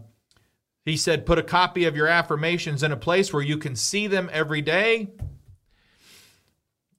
he 0.86 0.96
said, 0.96 1.26
put 1.26 1.40
a 1.40 1.44
copy 1.44 1.86
of 1.86 1.96
your 1.96 2.08
affirmations 2.08 2.84
in 2.84 2.92
a 2.92 2.98
place 2.98 3.34
where 3.34 3.42
you 3.42 3.58
can 3.58 3.76
see 3.76 4.06
them 4.06 4.30
every 4.32 4.62
day. 4.62 5.10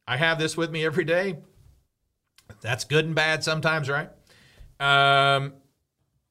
I 0.09 0.17
have 0.17 0.39
this 0.39 0.57
with 0.57 0.71
me 0.71 0.85
every 0.85 1.05
day. 1.05 1.39
That's 2.61 2.85
good 2.85 3.05
and 3.05 3.15
bad 3.15 3.45
sometimes, 3.45 3.89
right? 3.89 4.11
Um, 4.81 5.55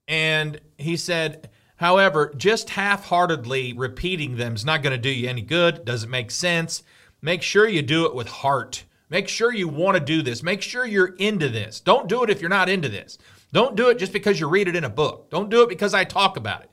and 0.08 0.60
he 0.78 0.98
said, 0.98 1.50
however, 1.78 2.34
just 2.36 2.72
half 2.72 3.06
heartedly 3.06 3.74
repeating 3.74 4.36
them 4.36 4.56
is 4.56 4.66
not 4.66 4.84
going 4.84 4.92
to 4.92 5.02
do 5.02 5.10
you 5.10 5.30
any 5.30 5.42
good, 5.42 5.86
doesn't 5.86 6.10
make 6.10 6.32
sense. 6.32 6.84
Make 7.22 7.42
sure 7.42 7.68
you 7.68 7.82
do 7.82 8.06
it 8.06 8.14
with 8.14 8.28
heart. 8.28 8.84
Make 9.10 9.30
sure 9.30 9.54
you 9.54 9.68
want 9.68 9.98
to 9.98 10.04
do 10.04 10.22
this. 10.22 10.44
Make 10.44 10.62
sure 10.62 10.86
you're 10.86 11.16
into 11.16 11.48
this. 11.48 11.80
Don't 11.80 12.10
do 12.10 12.24
it 12.24 12.30
if 12.30 12.42
you're 12.42 12.50
not 12.50 12.70
into 12.70 12.90
this. 12.90 13.18
Don't 13.54 13.76
do 13.76 13.90
it 13.90 13.98
just 13.98 14.12
because 14.12 14.40
you 14.40 14.50
read 14.50 14.68
it 14.68 14.76
in 14.76 14.84
a 14.84 14.90
book. 14.90 15.30
Don't 15.30 15.50
do 15.50 15.62
it 15.64 15.70
because 15.70 15.94
I 15.94 16.04
talk 16.04 16.36
about 16.38 16.64
it. 16.64 16.70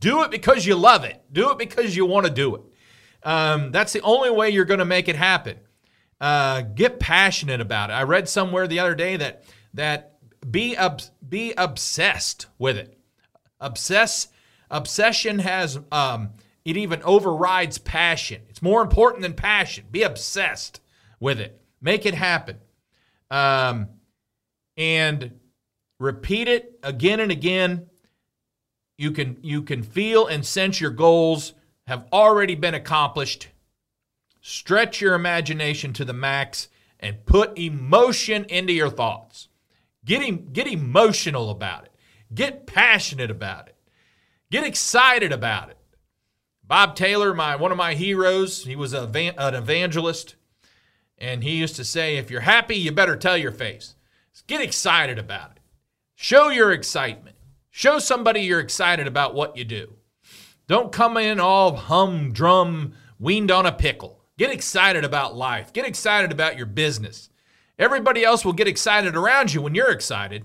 Do 0.00 0.22
it 0.22 0.30
because 0.30 0.66
you 0.66 0.74
love 0.74 1.04
it. 1.04 1.22
Do 1.30 1.50
it 1.50 1.58
because 1.58 1.94
you 1.94 2.06
want 2.06 2.26
to 2.26 2.32
do 2.32 2.56
it. 2.56 2.62
Um, 3.22 3.70
that's 3.70 3.92
the 3.92 4.00
only 4.00 4.30
way 4.30 4.50
you're 4.50 4.64
going 4.64 4.78
to 4.78 4.84
make 4.86 5.08
it 5.08 5.16
happen. 5.16 5.58
Uh, 6.20 6.62
get 6.62 6.98
passionate 6.98 7.60
about 7.60 7.90
it. 7.90 7.94
I 7.94 8.02
read 8.02 8.28
somewhere 8.28 8.66
the 8.66 8.80
other 8.80 8.94
day 8.94 9.16
that 9.16 9.44
that 9.74 10.16
be 10.50 10.76
be 11.26 11.52
obsessed 11.56 12.46
with 12.58 12.76
it. 12.76 12.98
Obsess 13.60 14.28
obsession 14.70 15.38
has 15.40 15.78
um, 15.92 16.30
it 16.64 16.76
even 16.76 17.02
overrides 17.02 17.78
passion. 17.78 18.42
It's 18.48 18.62
more 18.62 18.82
important 18.82 19.22
than 19.22 19.34
passion. 19.34 19.84
Be 19.90 20.02
obsessed 20.02 20.80
with 21.18 21.40
it. 21.40 21.60
Make 21.80 22.06
it 22.06 22.14
happen. 22.14 22.58
Um, 23.30 23.88
and 24.76 25.38
repeat 25.98 26.48
it 26.48 26.78
again 26.82 27.20
and 27.20 27.30
again. 27.30 27.89
You 29.00 29.12
can 29.12 29.38
you 29.40 29.62
can 29.62 29.82
feel 29.82 30.26
and 30.26 30.44
sense 30.44 30.78
your 30.78 30.90
goals 30.90 31.54
have 31.86 32.04
already 32.12 32.54
been 32.54 32.74
accomplished. 32.74 33.48
Stretch 34.42 35.00
your 35.00 35.14
imagination 35.14 35.94
to 35.94 36.04
the 36.04 36.12
max 36.12 36.68
and 36.98 37.24
put 37.24 37.58
emotion 37.58 38.44
into 38.50 38.74
your 38.74 38.90
thoughts. 38.90 39.48
Get, 40.04 40.52
get 40.52 40.66
emotional 40.66 41.48
about 41.48 41.86
it. 41.86 41.94
Get 42.34 42.66
passionate 42.66 43.30
about 43.30 43.68
it. 43.68 43.76
Get 44.50 44.66
excited 44.66 45.32
about 45.32 45.70
it. 45.70 45.78
Bob 46.62 46.94
Taylor, 46.94 47.32
my 47.32 47.56
one 47.56 47.72
of 47.72 47.78
my 47.78 47.94
heroes, 47.94 48.64
he 48.66 48.76
was 48.76 48.92
a, 48.92 49.04
an 49.38 49.54
evangelist, 49.54 50.34
and 51.16 51.42
he 51.42 51.52
used 51.52 51.76
to 51.76 51.86
say, 51.86 52.18
"If 52.18 52.30
you're 52.30 52.42
happy, 52.42 52.76
you 52.76 52.92
better 52.92 53.16
tell 53.16 53.38
your 53.38 53.50
face. 53.50 53.94
Get 54.46 54.60
excited 54.60 55.18
about 55.18 55.52
it. 55.52 55.60
Show 56.16 56.50
your 56.50 56.70
excitement. 56.70 57.36
Show 57.70 57.98
somebody 57.98 58.40
you're 58.40 58.60
excited 58.60 59.06
about 59.06 59.34
what 59.34 59.56
you 59.56 59.64
do. 59.64 59.94
Don't 60.66 60.92
come 60.92 61.16
in 61.16 61.40
all 61.40 61.76
humdrum, 61.76 62.94
weaned 63.18 63.50
on 63.50 63.66
a 63.66 63.72
pickle. 63.72 64.20
Get 64.38 64.50
excited 64.50 65.04
about 65.04 65.36
life. 65.36 65.72
Get 65.72 65.86
excited 65.86 66.32
about 66.32 66.56
your 66.56 66.66
business. 66.66 67.30
Everybody 67.78 68.24
else 68.24 68.44
will 68.44 68.52
get 68.52 68.68
excited 68.68 69.16
around 69.16 69.52
you 69.54 69.62
when 69.62 69.74
you're 69.74 69.90
excited. 69.90 70.44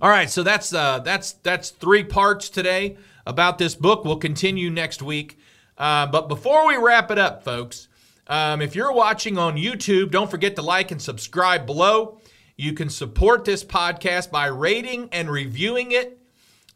All 0.00 0.10
right, 0.10 0.28
so 0.28 0.42
that's 0.42 0.74
uh, 0.74 0.98
that's 1.00 1.32
that's 1.32 1.70
three 1.70 2.04
parts 2.04 2.50
today 2.50 2.96
about 3.26 3.58
this 3.58 3.74
book. 3.74 4.04
We'll 4.04 4.16
continue 4.16 4.70
next 4.70 5.02
week. 5.02 5.38
Uh, 5.78 6.06
but 6.06 6.28
before 6.28 6.66
we 6.66 6.76
wrap 6.76 7.10
it 7.10 7.18
up, 7.18 7.42
folks, 7.42 7.88
um, 8.26 8.60
if 8.60 8.74
you're 8.74 8.92
watching 8.92 9.38
on 9.38 9.56
YouTube, 9.56 10.10
don't 10.10 10.30
forget 10.30 10.56
to 10.56 10.62
like 10.62 10.90
and 10.90 11.00
subscribe 11.00 11.66
below. 11.66 12.18
You 12.56 12.72
can 12.72 12.88
support 12.88 13.44
this 13.44 13.64
podcast 13.64 14.30
by 14.30 14.46
rating 14.46 15.08
and 15.12 15.28
reviewing 15.30 15.92
it 15.92 16.18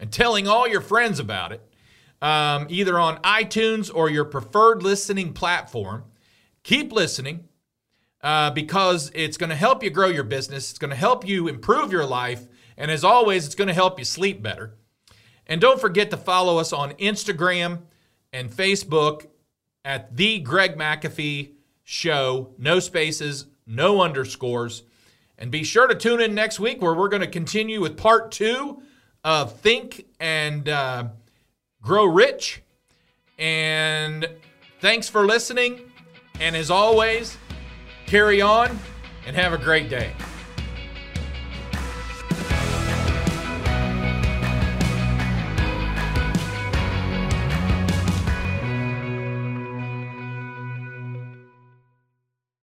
and 0.01 0.11
telling 0.11 0.49
all 0.49 0.67
your 0.67 0.81
friends 0.81 1.21
about 1.21 1.53
it, 1.53 1.63
um, 2.21 2.67
either 2.69 2.99
on 2.99 3.19
iTunes 3.19 3.91
or 3.93 4.11
your 4.11 4.25
preferred 4.25 4.83
listening 4.83 5.33
platform. 5.33 6.05
Keep 6.65 6.93
listening 6.93 7.49
uh, 8.23 8.51
because 8.51 9.11
it's 9.15 9.37
going 9.37 9.51
to 9.51 9.57
help 9.57 9.83
you 9.83 9.91
grow 9.91 10.09
your 10.09 10.25
business. 10.25 10.71
It's 10.71 10.79
going 10.79 10.91
to 10.91 10.97
help 10.97 11.27
you 11.27 11.49
improve 11.49 11.93
your 11.93 12.07
life. 12.07 12.47
And 12.77 12.91
as 12.91 13.05
always, 13.05 13.47
it's 13.47 13.55
going 13.55 13.69
to 13.69 13.75
help 13.75 13.99
you 13.99 14.05
sleep 14.05 14.43
better. 14.43 14.75
And 15.47 15.61
don't 15.61 15.81
forget 15.81 16.11
to 16.11 16.17
follow 16.17 16.59
us 16.59 16.73
on 16.73 16.93
Instagram 16.95 17.83
and 18.33 18.51
Facebook 18.51 19.27
at 19.85 20.17
The 20.17 20.41
Greg 20.41 20.77
McAfee 20.77 21.53
Show. 21.85 22.55
No 22.59 22.81
spaces, 22.81 23.47
no 23.67 24.03
underscores. 24.03 24.83
And 25.39 25.51
be 25.53 25.63
sure 25.63 25.87
to 25.87 25.95
tune 25.95 26.21
in 26.21 26.35
next 26.35 26.59
week 26.59 26.83
where 26.83 26.95
we're 26.95 27.09
going 27.09 27.23
to 27.23 27.29
continue 27.29 27.81
with 27.81 27.97
part 27.97 28.33
two 28.33 28.83
of 29.23 29.59
Think 29.61 30.07
and 30.19 30.69
uh, 30.69 31.05
Grow 31.81 32.07
Rich. 32.07 32.63
And 33.39 34.29
thanks 34.81 35.09
for 35.09 35.25
listening. 35.25 35.93
And 36.41 36.57
as 36.57 36.71
always, 36.71 37.37
carry 38.07 38.41
on, 38.41 38.79
and 39.27 39.37
have 39.37 39.53
a 39.53 39.59
great 39.59 39.89
day. 39.89 40.13